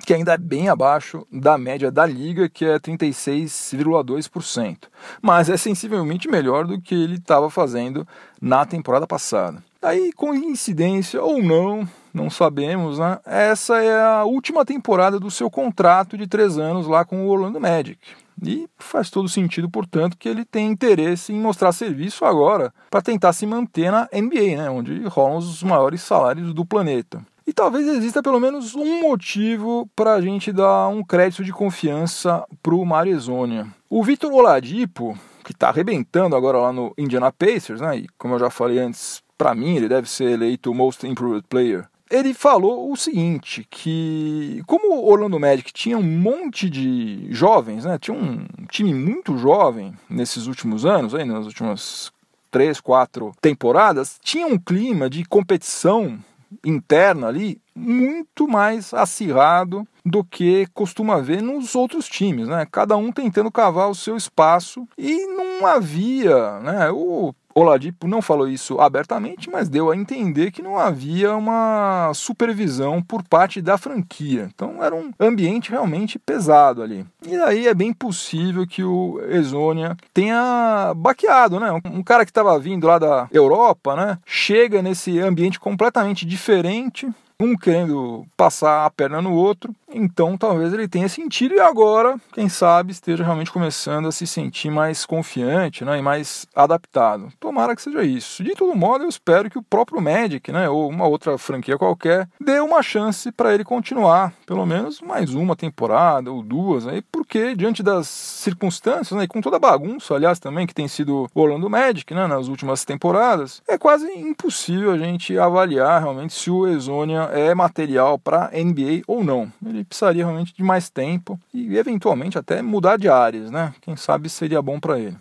que 0.06 0.13
ainda 0.13 0.34
é 0.34 0.38
bem 0.38 0.70
abaixo 0.70 1.26
da 1.32 1.58
média 1.58 1.89
da 1.89 2.06
liga, 2.06 2.50
que 2.50 2.66
é 2.66 2.78
36,2%, 2.78 4.78
mas 5.22 5.50
é 5.50 5.58
sensivelmente 5.58 6.28
melhor 6.28 6.68
do 6.68 6.80
que 6.80 6.94
ele 6.94 7.16
estava 7.16 7.50
fazendo 7.50 8.08
na 8.42 8.66
temporada 8.66 9.08
passada. 9.08 9.63
Aí, 9.82 10.12
coincidência 10.13 11.22
ou 11.22 11.42
não, 11.42 11.88
não 12.13 12.30
sabemos, 12.30 13.00
né? 13.00 13.20
Essa 13.26 13.82
é 13.82 14.02
a 14.02 14.24
última 14.24 14.66
temporada 14.66 15.20
do 15.20 15.32
seu 15.32 15.50
contrato 15.50 16.18
de 16.18 16.28
três 16.28 16.58
anos 16.58 16.88
lá 16.88 17.04
com 17.04 17.26
o 17.26 17.30
Orlando 17.30 17.60
Magic. 17.60 18.00
E 18.42 18.68
faz 18.78 19.10
todo 19.10 19.30
sentido, 19.30 19.70
portanto, 19.70 20.18
que 20.18 20.28
ele 20.28 20.44
tem 20.44 20.68
interesse 20.68 21.32
em 21.32 21.39
mostrar 21.39 21.72
serviço 21.72 22.26
agora 22.26 22.74
para 22.89 23.02
tentar 23.02 23.32
se 23.32 23.46
manter 23.46 23.92
na 23.92 24.10
NBA, 24.13 24.58
né, 24.58 24.70
onde 24.70 25.06
rolam 25.08 25.38
os 25.38 25.63
maiores 25.63 26.02
salários 26.02 26.54
do 26.54 26.66
planeta. 26.66 27.22
E 27.45 27.51
talvez 27.51 27.88
exista 27.88 28.23
pelo 28.23 28.39
menos 28.39 28.73
um 28.73 29.01
motivo 29.01 29.89
para 29.95 30.13
a 30.13 30.21
gente 30.21 30.51
dar 30.51 30.88
um 30.88 31.03
crédito 31.03 31.43
de 31.43 31.51
confiança 31.51 32.45
para 32.62 32.73
o 32.73 32.86
Marizonia. 32.86 33.67
O 33.89 34.03
Vitor 34.03 34.32
Oladipo, 34.32 35.17
que 35.43 35.51
está 35.51 35.69
arrebentando 35.69 36.36
agora 36.36 36.58
lá 36.58 36.71
no 36.71 36.93
Indiana 36.97 37.32
Pacers, 37.32 37.82
né, 37.82 37.97
e 37.97 38.08
como 38.17 38.36
eu 38.36 38.39
já 38.39 38.49
falei 38.49 38.79
antes, 38.79 39.21
para 39.38 39.53
mim 39.53 39.75
ele 39.75 39.89
deve 39.89 40.10
ser 40.10 40.32
eleito 40.32 40.71
o 40.71 40.75
Most 40.75 41.06
Improved 41.06 41.45
Player 41.49 41.88
ele 42.13 42.32
falou 42.32 42.91
o 42.91 42.95
seguinte, 42.95 43.65
que 43.71 44.62
como 44.67 44.93
o 44.93 45.10
Orlando 45.10 45.39
Magic 45.39 45.73
tinha 45.73 45.97
um 45.97 46.03
monte 46.03 46.69
de 46.69 47.27
jovens, 47.32 47.86
né, 47.86 47.97
tinha 47.97 48.15
um 48.15 48.45
time 48.69 48.93
muito 48.93 49.36
jovem 49.36 49.95
nesses 50.08 50.45
últimos 50.45 50.86
anos, 50.86 51.15
aí, 51.15 51.25
nas 51.25 51.47
últimas 51.47 52.12
três, 52.51 52.79
quatro 52.79 53.32
temporadas, 53.41 54.19
tinha 54.21 54.45
um 54.45 54.60
clima 54.60 55.10
de 55.10 55.25
competição 55.25 56.19
interna 56.63 57.28
ali 57.28 57.62
muito 57.76 58.48
mais 58.48 58.94
acirrado 58.94 59.88
do 60.06 60.24
que 60.24 60.68
costuma 60.74 61.22
ver 61.22 61.42
nos 61.42 61.76
outros 61.76 62.08
times, 62.08 62.48
né? 62.48 62.68
Cada 62.72 62.96
um 62.98 63.12
tentando 63.12 63.52
cavar 63.52 63.89
o 63.89 63.96
seu 63.96 64.18
espaço 64.18 64.88
e 64.98 65.26
não 65.28 65.66
havia, 65.66 66.60
né? 66.60 66.92
O 66.92 67.34
Oladipo 67.56 68.08
não 68.08 68.22
falou 68.22 68.48
isso 68.48 68.80
abertamente, 68.80 69.50
mas 69.50 69.70
deu 69.70 69.92
a 69.92 69.96
entender 69.96 70.52
que 70.52 70.62
não 70.62 70.78
havia 70.78 71.36
uma 71.36 72.12
supervisão 72.13 73.02
por 73.02 73.24
parte 73.24 73.62
da 73.62 73.78
franquia. 73.78 74.50
Então 74.54 74.84
era 74.84 74.96
um 74.96 75.12
ambiente 75.20 75.72
realmente 75.72 76.18
pesado 76.18 76.82
ali. 76.82 77.06
E 77.26 77.36
aí 77.36 77.68
é 77.68 77.74
bem 77.74 77.94
possível 77.94 78.66
que 78.68 78.84
o 78.84 79.20
Exônia 79.30 79.96
tenha 80.13 80.94
baqueado, 80.96 81.60
né? 81.60 81.72
Um 81.86 82.04
cara 82.04 82.26
que 82.26 82.32
estava 82.32 82.58
vindo 82.60 82.88
lá 82.88 82.98
da 82.98 83.28
Europa, 83.32 83.96
né? 83.96 84.18
Chega 84.26 84.82
nesse 84.82 85.20
ambiente 85.20 85.60
completamente 85.60 86.26
diferente, 86.26 87.08
um 87.39 87.56
querendo 87.58 88.26
passar 88.38 88.86
a 88.86 88.89
perna 88.89 89.22
no 89.22 89.34
outro, 89.34 89.74
Então 89.93 90.36
talvez 90.38 90.73
ele 90.73 90.88
tenha 90.88 91.08
sentido 91.08 91.53
e 91.53 91.60
agora, 91.60 92.19
quem 92.34 92.49
sabe, 92.49 92.91
esteja 92.91 93.23
realmente 93.23 93.51
começando 93.51 94.08
a 94.08 94.12
se 94.12 94.25
sentir 94.25 94.71
mais 94.71 95.06
confiante 95.06 95.86
né, 95.86 95.99
e 95.99 96.01
mais 96.01 96.47
adaptado. 96.56 97.32
Tomara 97.39 97.75
que 97.75 97.82
seja 97.82 98.03
isso. 98.03 98.43
De 98.43 98.56
todo 98.56 98.75
modo, 98.75 99.03
eu 99.03 99.10
espero 99.10 99.49
que 99.49 99.58
o 99.58 99.63
próprio 99.63 100.01
Magic, 100.01 100.51
né, 100.51 100.67
ou 100.67 100.89
uma 100.89 101.06
outra 101.06 101.38
franquia 101.38 101.77
qualquer, 101.77 102.27
dê 102.39 102.60
uma 102.60 102.82
chance 102.82 103.32
para 103.32 103.53
ele 103.53 103.63
continuar, 103.63 104.34
pelo 104.45 104.65
menos 104.65 104.99
mais 105.01 105.34
uma 105.34 105.56
temporada 105.56 106.32
ou 106.32 106.41
duas, 106.41 106.88
aí, 106.88 107.01
porque 107.12 107.56
diante 107.56 107.84
das 107.84 108.08
circunstâncias, 108.08 109.17
né, 109.17 109.25
e 109.25 109.27
com 109.27 109.41
toda 109.41 109.58
a 109.58 109.60
bagunça, 109.60 110.15
aliás, 110.15 110.39
também 110.39 110.65
que 110.65 110.73
tem 110.73 110.88
sido 110.88 111.29
o 111.34 111.41
Orlando 111.41 111.69
Magic 111.69 112.12
né, 112.13 112.25
nas 112.25 112.47
últimas 112.47 112.84
temporadas, 112.84 113.62
é 113.67 113.77
quase 113.77 114.08
impossível 114.12 114.91
a 114.91 114.97
gente 114.97 115.38
avaliar 115.38 116.01
realmente 116.01 116.34
se 116.34 116.49
o 116.49 116.67
Exonia 116.67 117.29
é 117.32 117.53
material 117.53 118.17
para 118.17 118.49
NBA 118.51 119.03
ou 119.08 119.23
não. 119.23 119.51
Ele 119.65 119.83
precisaria 119.84 120.24
realmente 120.24 120.54
de 120.56 120.63
mais 120.63 120.89
tempo 120.89 121.39
e 121.54 121.78
eventualmente 121.78 122.38
até 122.38 122.62
mudar 122.62 122.98
de 122.98 123.10
áreas, 123.10 123.52
né? 123.52 123.74
Quem 123.82 123.96
sabe 123.96 124.30
seria 124.30 124.62
bom 124.62 124.80
para 124.80 125.00
ele. 125.00 125.17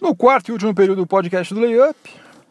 No 0.00 0.14
quarto 0.14 0.48
e 0.48 0.52
último 0.52 0.74
período 0.74 1.02
do 1.02 1.06
podcast 1.06 1.52
do 1.52 1.60
Layup, 1.60 1.96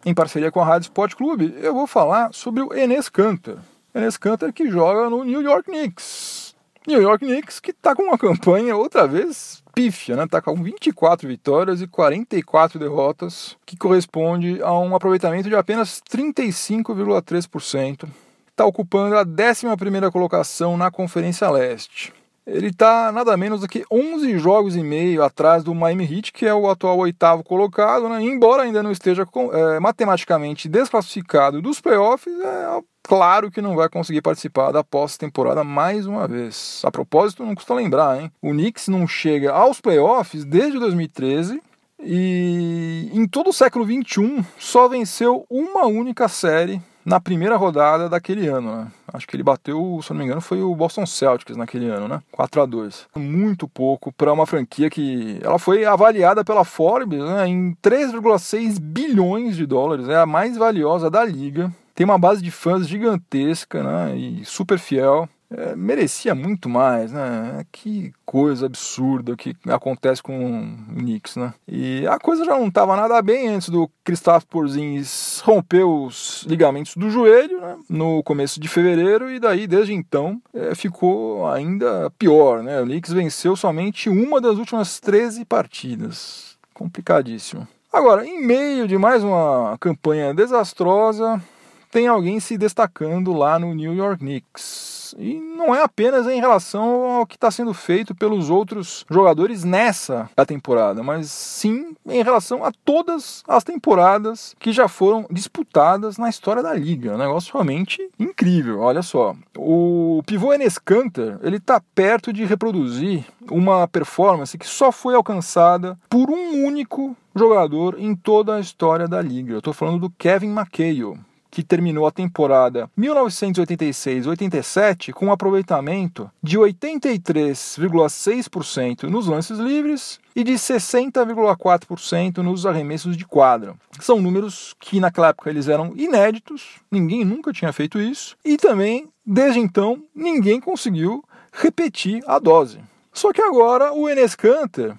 em 0.06 0.14
parceria 0.14 0.52
com 0.52 0.60
a 0.60 0.66
Rádio 0.66 0.88
Sport 0.88 1.16
Clube, 1.16 1.56
eu 1.62 1.74
vou 1.74 1.88
falar 1.88 2.34
sobre 2.34 2.62
o 2.62 2.74
Enes 2.74 3.10
Kanter. 3.10 3.58
Enes 3.94 4.18
Kanter 4.18 4.52
que 4.52 4.70
joga 4.70 5.10
no 5.10 5.24
New 5.24 5.42
York 5.42 5.70
Knicks. 5.70 6.54
New 6.88 7.02
York 7.02 7.26
Knicks 7.26 7.60
que 7.60 7.72
está 7.72 7.96
com 7.96 8.04
uma 8.04 8.18
campanha 8.18 8.76
outra 8.76 9.08
vez 9.08 9.64
pífia, 9.76 10.16
né? 10.16 10.26
Tá 10.26 10.42
com 10.42 10.56
24 10.56 11.28
vitórias 11.28 11.82
e 11.82 11.88
44 11.88 12.80
derrotas, 12.80 13.58
que 13.66 13.76
corresponde 13.76 14.62
a 14.64 14.72
um 14.80 14.96
aproveitamento 14.96 15.50
de 15.50 15.56
apenas 15.56 16.02
35,3%. 16.10 18.08
Está 18.56 18.66
ocupando 18.66 19.18
a 19.18 19.26
11ª 19.26 20.10
colocação 20.10 20.78
na 20.78 20.90
Conferência 20.90 21.52
Leste. 21.52 22.14
Ele 22.48 22.68
está 22.68 23.12
nada 23.12 23.36
menos 23.36 23.60
do 23.60 23.68
que 23.68 23.84
11 23.92 24.40
jogos 24.40 24.78
e 24.78 24.82
meio 24.82 25.22
atrás 25.26 25.62
do 25.62 25.76
Miami 25.76 26.06
Heat, 26.06 26.32
que 26.32 26.46
é 26.46 26.54
o 26.54 26.70
atual 26.70 26.98
oitavo 27.00 27.44
colocado, 27.44 28.08
né? 28.08 28.22
embora 28.22 28.64
ainda 28.64 28.82
não 28.82 28.94
esteja 28.94 29.28
é, 29.52 29.80
matematicamente 29.82 30.70
desclassificado 30.70 31.62
dos 31.62 31.82
playoffs, 31.82 32.34
é 32.34 32.82
claro 33.04 33.52
que 33.52 33.62
não 33.62 33.76
vai 33.76 33.90
conseguir 33.90 34.22
participar 34.22 34.72
da 34.72 34.86
pós-temporada 34.86 35.62
mais 35.62 36.08
uma 36.08 36.26
vez. 36.26 36.82
A 36.86 36.90
propósito, 36.90 37.46
não 37.46 37.56
custa 37.56 37.74
lembrar, 37.74 38.22
hein? 38.22 38.32
O 38.42 38.52
Knicks 38.52 38.88
não 38.88 39.06
chega 39.06 39.52
aos 39.52 39.82
playoffs 39.82 40.46
desde 40.46 40.80
2013 40.80 41.62
e 42.00 43.10
em 43.12 43.28
todo 43.28 43.50
o 43.50 43.54
século 43.54 43.84
XXI 43.84 44.46
só 44.58 44.88
venceu 44.88 45.46
uma 45.50 45.88
única 45.88 46.30
série 46.30 46.82
na 47.06 47.20
primeira 47.20 47.56
rodada 47.56 48.10
daquele 48.10 48.48
ano, 48.48 48.76
né? 48.76 48.88
Acho 49.14 49.28
que 49.28 49.36
ele 49.36 49.44
bateu, 49.44 50.00
se 50.02 50.10
não 50.12 50.18
me 50.18 50.26
engano, 50.26 50.42
foi 50.42 50.62
o 50.62 50.76
Boston 50.76 51.06
Celtics 51.06 51.56
naquele 51.56 51.88
ano, 51.88 52.08
né? 52.08 52.22
4 52.32 52.62
a 52.62 52.66
2 52.66 53.08
Muito 53.16 53.68
pouco 53.68 54.12
para 54.12 54.34
uma 54.34 54.46
franquia 54.48 54.90
que 54.90 55.40
ela 55.44 55.60
foi 55.60 55.86
avaliada 55.86 56.44
pela 56.44 56.66
Forbes 56.66 57.24
né, 57.24 57.48
em 57.48 57.76
3,6 57.84 58.80
bilhões 58.80 59.56
de 59.56 59.66
dólares, 59.66 60.10
é 60.10 60.18
a 60.18 60.26
mais 60.26 60.58
valiosa 60.58 61.10
da 61.10 61.24
liga. 61.24 61.72
Tem 61.94 62.04
uma 62.04 62.18
base 62.18 62.42
de 62.42 62.52
fãs 62.52 62.88
gigantesca 62.88 63.82
né, 63.82 64.18
e 64.18 64.44
super 64.44 64.80
fiel 64.80 65.30
é, 65.58 65.76
merecia 65.76 66.36
muito 66.36 66.68
mais, 66.68 67.12
né? 67.12 67.66
Que 67.72 68.14
coisa 68.26 68.66
absurda 68.66 69.36
que 69.36 69.56
acontece 69.68 70.22
com 70.22 70.62
o 70.62 70.96
Knicks, 70.96 71.38
né? 71.38 71.54
E 71.68 72.06
a 72.08 72.20
coisa 72.20 72.44
já 72.44 72.58
não 72.58 72.68
estava 72.68 72.96
nada 72.96 73.22
bem 73.22 73.48
antes 73.48 73.70
do 73.70 73.90
Kristaps 74.04 74.46
Porzingis 74.50 75.42
romper 75.46 75.84
os 75.86 76.46
ligamentos 76.48 76.96
do 76.96 77.10
joelho, 77.10 77.62
né? 77.62 77.78
No 77.90 78.22
começo 78.24 78.60
de 78.60 78.68
fevereiro 78.68 79.32
e 79.32 79.40
daí 79.40 79.66
desde 79.66 79.94
então 79.94 80.42
é, 80.54 80.76
ficou 80.76 81.48
ainda 81.48 82.12
pior, 82.20 82.62
né? 82.62 82.82
O 82.82 82.86
Knicks 82.86 83.14
venceu 83.14 83.56
somente 83.56 84.10
uma 84.10 84.42
das 84.42 84.58
últimas 84.58 85.00
13 85.00 85.46
partidas, 85.46 86.58
complicadíssimo. 86.74 87.66
Agora, 87.94 88.28
em 88.28 88.46
meio 88.46 88.90
de 88.90 88.98
mais 88.98 89.24
uma 89.24 89.78
campanha 89.80 90.34
desastrosa, 90.34 91.42
tem 91.90 92.08
alguém 92.08 92.42
se 92.42 92.58
destacando 92.58 93.32
lá 93.32 93.58
no 93.58 93.74
New 93.74 93.94
York 93.94 94.20
Knicks 94.20 95.05
e 95.18 95.40
não 95.40 95.74
é 95.74 95.82
apenas 95.82 96.28
em 96.28 96.40
relação 96.40 97.06
ao 97.12 97.26
que 97.26 97.36
está 97.36 97.50
sendo 97.50 97.74
feito 97.74 98.14
pelos 98.14 98.50
outros 98.50 99.06
jogadores 99.10 99.64
nessa 99.64 100.30
temporada, 100.48 101.02
mas 101.02 101.30
sim 101.30 101.96
em 102.08 102.24
relação 102.24 102.64
a 102.64 102.72
todas 102.84 103.44
as 103.48 103.64
temporadas 103.64 104.56
que 104.60 104.72
já 104.72 104.88
foram 104.88 105.26
disputadas 105.30 106.18
na 106.18 106.30
história 106.30 106.62
da 106.62 106.74
liga. 106.74 107.16
Um 107.16 107.18
negócio 107.18 107.54
realmente 107.54 108.10
incrível. 108.20 108.80
Olha 108.80 109.02
só, 109.02 109.36
o 109.58 110.22
pivô 110.26 110.54
Enes 110.54 110.78
Kanter, 110.78 111.40
ele 111.42 111.58
está 111.58 111.82
perto 111.94 112.32
de 112.32 112.46
reproduzir 112.46 113.26
uma 113.50 113.88
performance 113.88 114.58
que 114.58 114.68
só 114.68 114.92
foi 114.92 115.16
alcançada 115.16 115.98
por 116.10 116.30
um 116.30 116.66
único 116.66 117.16
jogador 117.36 118.00
em 118.00 118.16
toda 118.16 118.56
a 118.56 118.60
história 118.60 119.08
da 119.08 119.22
liga. 119.22 119.54
Eu 119.54 119.60
estou 119.60 119.74
falando 119.74 120.00
do 120.00 120.10
Kevin 120.10 120.54
McHale 120.54 121.20
que 121.56 121.64
terminou 121.64 122.06
a 122.06 122.12
temporada 122.12 122.88
1986-87 123.00 125.14
com 125.14 125.28
um 125.28 125.32
aproveitamento 125.32 126.30
de 126.44 126.60
83,6% 126.60 129.04
nos 129.04 129.28
lances 129.28 129.58
livres 129.58 130.20
e 130.36 130.44
de 130.44 130.52
60,4% 130.52 132.40
nos 132.40 132.66
arremessos 132.66 133.16
de 133.16 133.26
quadra. 133.26 133.74
São 134.02 134.22
números 134.22 134.76
que 134.82 135.00
naquela 135.00 135.30
época 135.30 135.50
eles 135.50 135.70
eram 135.70 135.94
inéditos, 135.96 136.82
ninguém 136.92 137.24
nunca 137.24 137.54
tinha 137.54 137.72
feito 137.72 138.02
isso, 138.02 138.36
e 138.44 138.58
também, 138.58 139.08
desde 139.26 139.62
então, 139.62 140.04
ninguém 140.14 140.60
conseguiu 140.60 141.24
repetir 141.54 142.22
a 142.28 142.38
dose. 142.38 142.82
Só 143.14 143.32
que 143.32 143.42
agora 143.42 143.94
o 143.94 144.10
Enes 144.10 144.36
Kanter 144.36 144.94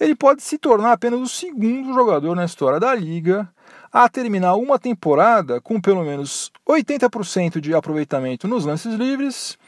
ele 0.00 0.16
pode 0.16 0.42
se 0.42 0.58
tornar 0.58 0.90
apenas 0.90 1.20
o 1.20 1.28
segundo 1.28 1.94
jogador 1.94 2.34
na 2.34 2.44
história 2.44 2.80
da 2.80 2.92
liga 2.92 3.48
a 3.92 4.08
terminar 4.08 4.54
uma 4.54 4.78
temporada 4.78 5.60
com 5.60 5.80
pelo 5.80 6.04
menos 6.04 6.50
80% 6.68 7.60
de 7.60 7.74
aproveitamento 7.74 8.46
nos 8.46 8.64
lances 8.64 8.94
livres 8.94 9.58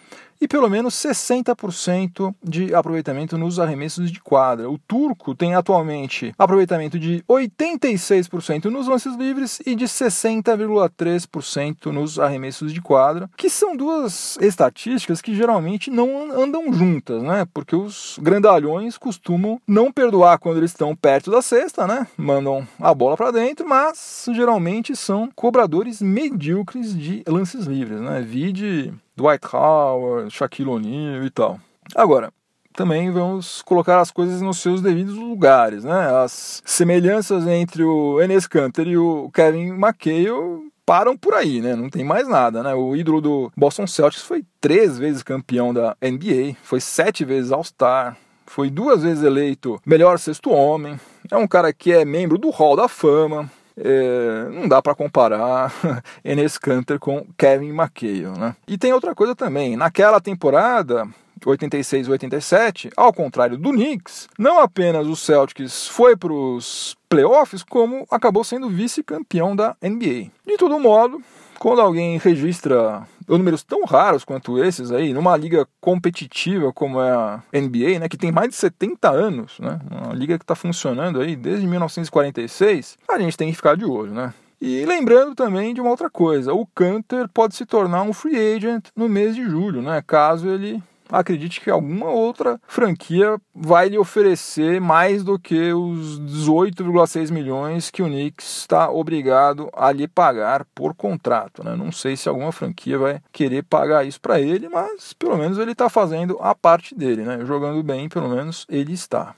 e 0.43 0.49
pelo 0.49 0.69
menos 0.69 0.93
60% 0.95 2.35
de 2.43 2.75
aproveitamento 2.75 3.39
nos 3.39 3.61
arremessos 3.61 4.11
de 4.11 4.21
quadra. 4.21 4.69
O 4.69 4.77
turco 4.77 5.37
tem 5.37 5.55
atualmente 5.55 6.35
aproveitamento 6.37 6.99
de 6.99 7.23
86% 7.31 8.65
nos 8.65 8.89
lances 8.89 9.15
livres 9.15 9.61
e 9.65 9.77
de 9.77 9.85
60,3% 9.85 11.87
nos 11.87 12.19
arremessos 12.19 12.73
de 12.73 12.83
quadra, 12.83 13.31
que 13.37 13.49
são 13.49 13.77
duas 13.77 14.37
estatísticas 14.41 15.23
que 15.23 15.33
geralmente 15.33 15.93
não 15.93 16.33
andam 16.33 16.73
juntas, 16.73 17.23
né? 17.23 17.47
Porque 17.55 17.77
os 17.77 18.19
grandalhões 18.21 18.99
costumam 18.99 19.61
não 19.65 19.93
perdoar 19.93 20.39
quando 20.39 20.57
eles 20.57 20.73
estão 20.73 20.97
perto 20.97 21.31
da 21.31 21.41
cesta, 21.41 21.87
né? 21.87 22.05
Mandam 22.17 22.67
a 22.81 22.93
bola 22.93 23.17
para 23.17 23.31
dentro, 23.31 23.69
mas 23.69 24.27
geralmente 24.35 24.97
são 24.97 25.31
cobradores 25.37 26.03
medíocres 26.03 26.99
de 26.99 27.23
lances 27.29 27.67
livres, 27.67 28.01
né? 28.01 28.21
Vide 28.21 28.93
Dwight 29.17 29.47
Howard, 29.53 30.31
Shaquille 30.31 30.71
O'Neal 30.71 31.25
e 31.25 31.31
tal. 31.31 31.61
Agora, 31.95 32.33
também 32.73 33.11
vamos 33.11 33.63
colocar 33.63 34.01
as 34.01 34.11
coisas 34.11 34.41
nos 34.41 34.59
seus 34.59 34.81
devidos 34.81 35.15
lugares, 35.15 35.85
né? 35.85 36.23
As 36.23 36.63
semelhanças 36.65 37.47
entre 37.47 37.85
o 37.85 38.21
Enes 38.21 38.47
Kanter 38.47 38.89
e 38.89 38.97
o 38.97 39.31
Kevin 39.33 39.75
McHale 39.75 40.73
param 40.87 41.17
por 41.17 41.35
aí, 41.35 41.61
né? 41.61 41.77
Não 41.77 41.89
tem 41.89 42.05
mais 42.05 42.27
nada, 42.27 42.63
né? 42.63 42.75
O 42.75 42.97
ídolo 42.97 43.21
do 43.21 43.53
Boston 43.57 43.87
Celtics 43.87 44.25
foi 44.25 44.45
três 44.61 44.99
vezes 44.99 45.23
campeão 45.23 45.73
da 45.73 45.97
NBA, 46.03 46.57
foi 46.63 46.81
sete 46.81 47.25
vezes 47.25 47.53
All-Star, 47.53 48.17
foi 48.47 48.71
duas 48.71 49.03
vezes 49.03 49.23
eleito 49.23 49.81
melhor 49.87 50.19
sexto 50.19 50.51
homem, 50.51 50.99
é 51.31 51.37
um 51.37 51.47
cara 51.47 51.73
que 51.73 51.93
é 51.93 52.05
membro 52.05 52.39
do 52.39 52.51
Hall 52.51 52.77
da 52.77 52.89
Fama, 52.89 53.51
é, 53.77 54.49
não 54.51 54.69
dá 54.69 54.81
para 54.83 54.95
comparar 54.95 55.73
Enes 56.25 56.59
Kanter 56.59 56.99
com 56.99 57.27
Kevin 57.37 57.71
McHale, 57.71 58.39
né? 58.39 58.57
E 58.67 58.77
tem 58.77 58.93
outra 58.93 59.15
coisa 59.15 59.35
também, 59.35 59.77
naquela 59.77 60.21
temporada 60.21 61.09
86 61.45 62.09
87, 62.09 62.91
ao 62.97 63.13
contrário 63.13 63.57
do 63.57 63.71
Knicks, 63.71 64.29
não 64.39 64.61
apenas 64.61 65.07
o 65.07 65.17
Celtics 65.17 65.89
foi 65.89 66.17
para 66.17 66.33
os 66.33 66.97
playoffs, 67.09 67.63
como 67.63 68.07
acabou 68.11 68.45
sendo 68.45 68.69
vice-campeão 68.69 69.55
da 69.55 69.77
NBA. 69.83 70.31
De 70.47 70.57
todo 70.57 70.79
modo, 70.79 71.23
quando 71.59 71.81
alguém 71.81 72.19
registra 72.19 73.07
números 73.29 73.63
tão 73.63 73.85
raros 73.85 74.25
quanto 74.25 74.63
esses 74.63 74.91
aí, 74.91 75.13
numa 75.13 75.37
liga 75.37 75.67
competitiva 75.81 76.73
como 76.73 77.01
é 77.01 77.11
a 77.11 77.43
NBA, 77.53 77.99
né, 77.99 78.09
que 78.09 78.17
tem 78.17 78.33
mais 78.33 78.51
de 78.51 78.57
70 78.57 79.11
anos, 79.11 79.59
né, 79.59 79.81
uma 79.91 80.15
liga 80.15 80.39
que 80.39 80.45
está 80.45 80.55
funcionando 80.55 81.21
aí 81.21 81.37
desde 81.37 81.67
1946, 81.67 82.99
a 83.09 83.19
gente 83.19 83.37
tem 83.37 83.51
que 83.51 83.57
ficar 83.57 83.77
de 83.77 83.85
olho, 83.85 84.13
né? 84.13 84.33
E 84.61 84.85
lembrando 84.87 85.35
também 85.35 85.75
de 85.75 85.81
uma 85.81 85.91
outra 85.91 86.09
coisa, 86.09 86.53
o 86.55 86.65
Canter 86.67 87.29
pode 87.29 87.57
se 87.57 87.67
tornar 87.67 88.03
um 88.03 88.13
free 88.13 88.55
agent 88.55 88.87
no 88.95 89.09
mês 89.09 89.35
de 89.35 89.45
julho, 89.45 89.83
né, 89.83 90.03
caso 90.07 90.49
ele 90.49 90.83
acredite 91.13 91.61
que 91.61 91.71
alguma 91.71 92.11
outra 92.11 92.61
franquia 92.67 93.39
vai 93.55 93.89
lhe 93.89 93.99
oferecer 93.99 94.81
mais 94.81 95.23
do 95.23 95.39
que 95.39 95.73
os 95.73 96.19
18,6 96.21 97.31
milhões 97.31 97.91
que 97.91 98.03
o 98.03 98.07
Knicks 98.07 98.61
está 98.61 98.91
obrigado 98.91 99.69
a 99.75 99.93
lhe 99.93 100.09
pagar 100.09 100.65
por 100.75 100.95
contrato. 100.95 101.63
Né? 101.63 101.77
Não 101.77 101.93
sei 101.93 102.17
se 102.17 102.29
alguma 102.29 102.51
franquia 102.51 102.99
vai 102.99 103.21
querer 103.31 103.63
pagar 103.63 104.05
isso 104.05 104.21
para 104.21 104.41
ele, 104.41 104.69
mas 104.69 105.13
pelo 105.13 105.37
menos 105.37 105.59
ele 105.59 105.73
está 105.73 105.89
fazendo 105.89 106.39
a 106.41 106.55
parte 106.55 106.95
dele, 106.95 107.23
né? 107.23 107.45
jogando 107.45 107.83
bem, 107.83 108.09
pelo 108.09 108.29
menos 108.29 108.67
ele 108.69 108.93
está. 108.93 109.35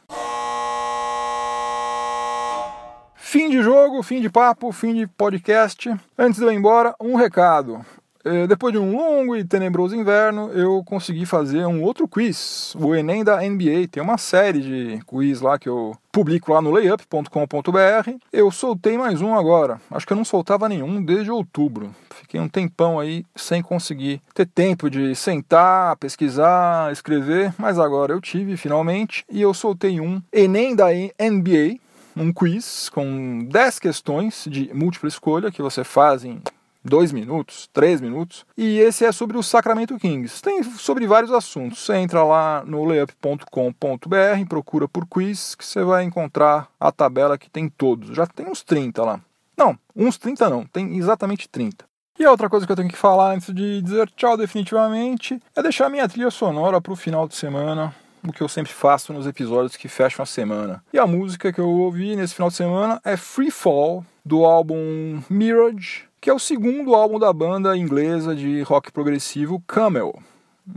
Fim 3.16 3.50
de 3.50 3.62
jogo, 3.62 4.00
fim 4.02 4.20
de 4.20 4.30
papo, 4.30 4.70
fim 4.70 4.94
de 4.94 5.08
podcast. 5.08 5.92
Antes 6.16 6.38
de 6.38 6.46
eu 6.46 6.52
ir 6.52 6.56
embora, 6.56 6.94
um 7.00 7.16
recado. 7.16 7.84
É, 8.24 8.46
depois 8.46 8.72
de 8.72 8.78
um 8.78 8.96
longo 8.96 9.37
e 9.37 9.44
tenebroso 9.44 9.94
inverno, 9.94 10.50
eu 10.52 10.82
consegui 10.82 11.26
fazer 11.26 11.66
um 11.66 11.82
outro 11.82 12.08
quiz, 12.08 12.74
o 12.80 12.94
Enem 12.94 13.22
da 13.22 13.40
NBA. 13.42 13.88
Tem 13.90 14.02
uma 14.02 14.16
série 14.16 14.60
de 14.60 15.00
quiz 15.06 15.42
lá 15.42 15.58
que 15.58 15.68
eu 15.68 15.94
publico 16.10 16.50
lá 16.50 16.62
no 16.62 16.70
layup.com.br. 16.70 18.10
Eu 18.32 18.50
soltei 18.50 18.96
mais 18.96 19.20
um 19.20 19.34
agora. 19.34 19.78
Acho 19.90 20.06
que 20.06 20.14
eu 20.14 20.16
não 20.16 20.24
soltava 20.24 20.70
nenhum 20.70 21.04
desde 21.04 21.30
outubro. 21.30 21.94
Fiquei 22.08 22.40
um 22.40 22.48
tempão 22.48 22.98
aí 22.98 23.26
sem 23.37 23.60
conseguir 23.60 24.22
ter 24.32 24.46
tempo 24.46 24.88
de 24.88 25.14
sentar, 25.14 25.96
pesquisar, 25.96 26.90
escrever, 26.92 27.52
mas 27.58 27.78
agora 27.78 28.14
eu 28.14 28.20
tive 28.22 28.56
finalmente 28.56 29.22
e 29.28 29.42
eu 29.42 29.52
soltei 29.52 30.00
um 30.00 30.22
Enem 30.32 30.74
da 30.74 30.87
NBA, 30.90 31.78
um 32.16 32.32
quiz 32.32 32.88
com 32.88 33.46
10 33.50 33.78
questões 33.78 34.46
de 34.48 34.72
múltipla 34.72 35.08
escolha 35.08 35.50
que 35.50 35.60
você 35.60 35.84
faz 35.84 36.24
em 36.24 36.40
dois 36.85 37.12
minutos, 37.12 37.68
três 37.73 38.01
minutos. 38.01 38.44
E 38.57 38.79
esse 38.79 39.05
é 39.05 39.12
sobre 39.12 39.38
o 39.38 39.42
Sacramento 39.42 39.99
Kings. 39.99 40.42
Tem 40.42 40.62
sobre 40.62 41.07
vários 41.07 41.33
assuntos. 41.33 41.81
Você 41.81 41.94
entra 41.97 42.23
lá 42.23 42.62
no 42.66 42.85
layup.com.br, 42.85 44.49
procura 44.49 44.87
por 44.87 45.07
quiz, 45.07 45.55
que 45.55 45.64
você 45.64 45.83
vai 45.83 46.05
encontrar 46.05 46.68
a 46.79 46.92
tabela 46.92 47.38
que 47.38 47.51
tem 47.51 47.68
todos. 47.68 48.14
Já 48.14 48.27
tem 48.27 48.47
uns 48.47 48.62
30 48.62 49.03
lá. 49.03 49.20
Não, 49.57 49.79
uns 49.94 50.18
30 50.18 50.51
não, 50.51 50.66
tem 50.66 50.97
exatamente 50.97 51.49
30. 51.49 51.85
E 52.18 52.25
a 52.25 52.31
outra 52.31 52.49
coisa 52.49 52.64
que 52.64 52.70
eu 52.70 52.77
tenho 52.77 52.88
que 52.88 52.97
falar 52.97 53.35
antes 53.35 53.53
de 53.53 53.83
dizer 53.83 54.09
tchau 54.11 54.37
definitivamente 54.37 55.40
é 55.57 55.62
deixar 55.62 55.88
minha 55.88 56.09
trilha 56.09 56.31
sonora 56.31 56.81
para 56.81 56.92
o 56.92 56.97
final 56.97 57.27
de 57.27 57.35
semana, 57.35 57.94
o 58.23 58.33
que 58.33 58.40
eu 58.40 58.49
sempre 58.49 58.73
faço 58.73 59.12
nos 59.12 59.27
episódios 59.27 59.77
que 59.77 59.88
fecham 59.88 60.23
a 60.23 60.27
semana. 60.27 60.83
E 60.92 60.99
a 60.99 61.07
música 61.07 61.53
que 61.53 61.61
eu 61.61 61.68
ouvi 61.68 62.14
nesse 62.14 62.35
final 62.35 62.51
de 62.51 62.57
semana 62.57 63.01
é 63.05 63.16
Free 63.16 63.51
Fall, 63.51 64.05
do 64.25 64.44
álbum 64.44 65.23
Mirage, 65.29 66.05
que 66.24 66.30
é 66.30 66.32
o 66.32 66.38
segundo 66.38 66.94
álbum 66.94 67.18
da 67.18 67.30
banda 67.34 67.76
inglesa 67.76 68.34
de 68.34 68.62
rock 68.62 68.90
progressivo 68.90 69.62
Camel. 69.66 70.18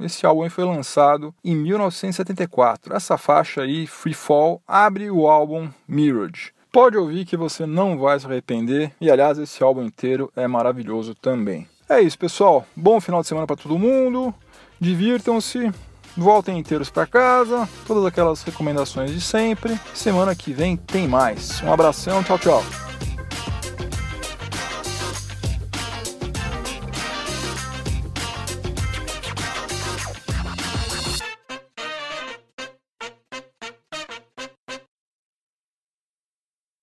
Esse 0.02 0.26
álbum 0.26 0.50
foi 0.50 0.66
lançado 0.66 1.34
em 1.42 1.56
1974. 1.56 2.94
Essa 2.94 3.18
faixa 3.18 3.62
aí, 3.62 3.88
Free 3.88 4.14
Fall, 4.14 4.62
abre 4.68 5.10
o 5.10 5.26
álbum 5.26 5.70
Mirage. 5.88 6.52
Pode 6.70 6.98
ouvir 6.98 7.24
que 7.24 7.38
você 7.38 7.66
não 7.66 7.98
vai 7.98 8.20
se 8.20 8.26
arrepender, 8.26 8.92
e 9.00 9.10
aliás, 9.10 9.38
esse 9.38 9.64
álbum 9.64 9.84
inteiro 9.84 10.30
é 10.36 10.46
maravilhoso 10.50 11.16
também. 11.16 11.66
É 11.88 12.02
isso, 12.02 12.20
pessoal. 12.20 12.68
Bom 12.76 13.00
final 13.00 13.22
de 13.22 13.30
semana 13.30 13.48
para 13.48 13.56
todo 13.56 13.80
mundo. 13.80 14.36
Divirtam-se, 14.82 15.72
voltem 16.18 16.60
inteiros 16.60 16.90
para 16.90 17.08
casa, 17.08 17.70
todas 17.88 18.04
aquelas 18.04 18.44
recomendações 18.44 19.12
de 19.12 19.22
sempre. 19.22 19.80
Semana 19.94 20.36
que 20.36 20.52
vem 20.52 20.76
tem 20.76 21.08
mais. 21.08 21.62
Um 21.62 21.72
abração, 21.72 22.22
tchau, 22.22 22.38
tchau. 22.38 22.87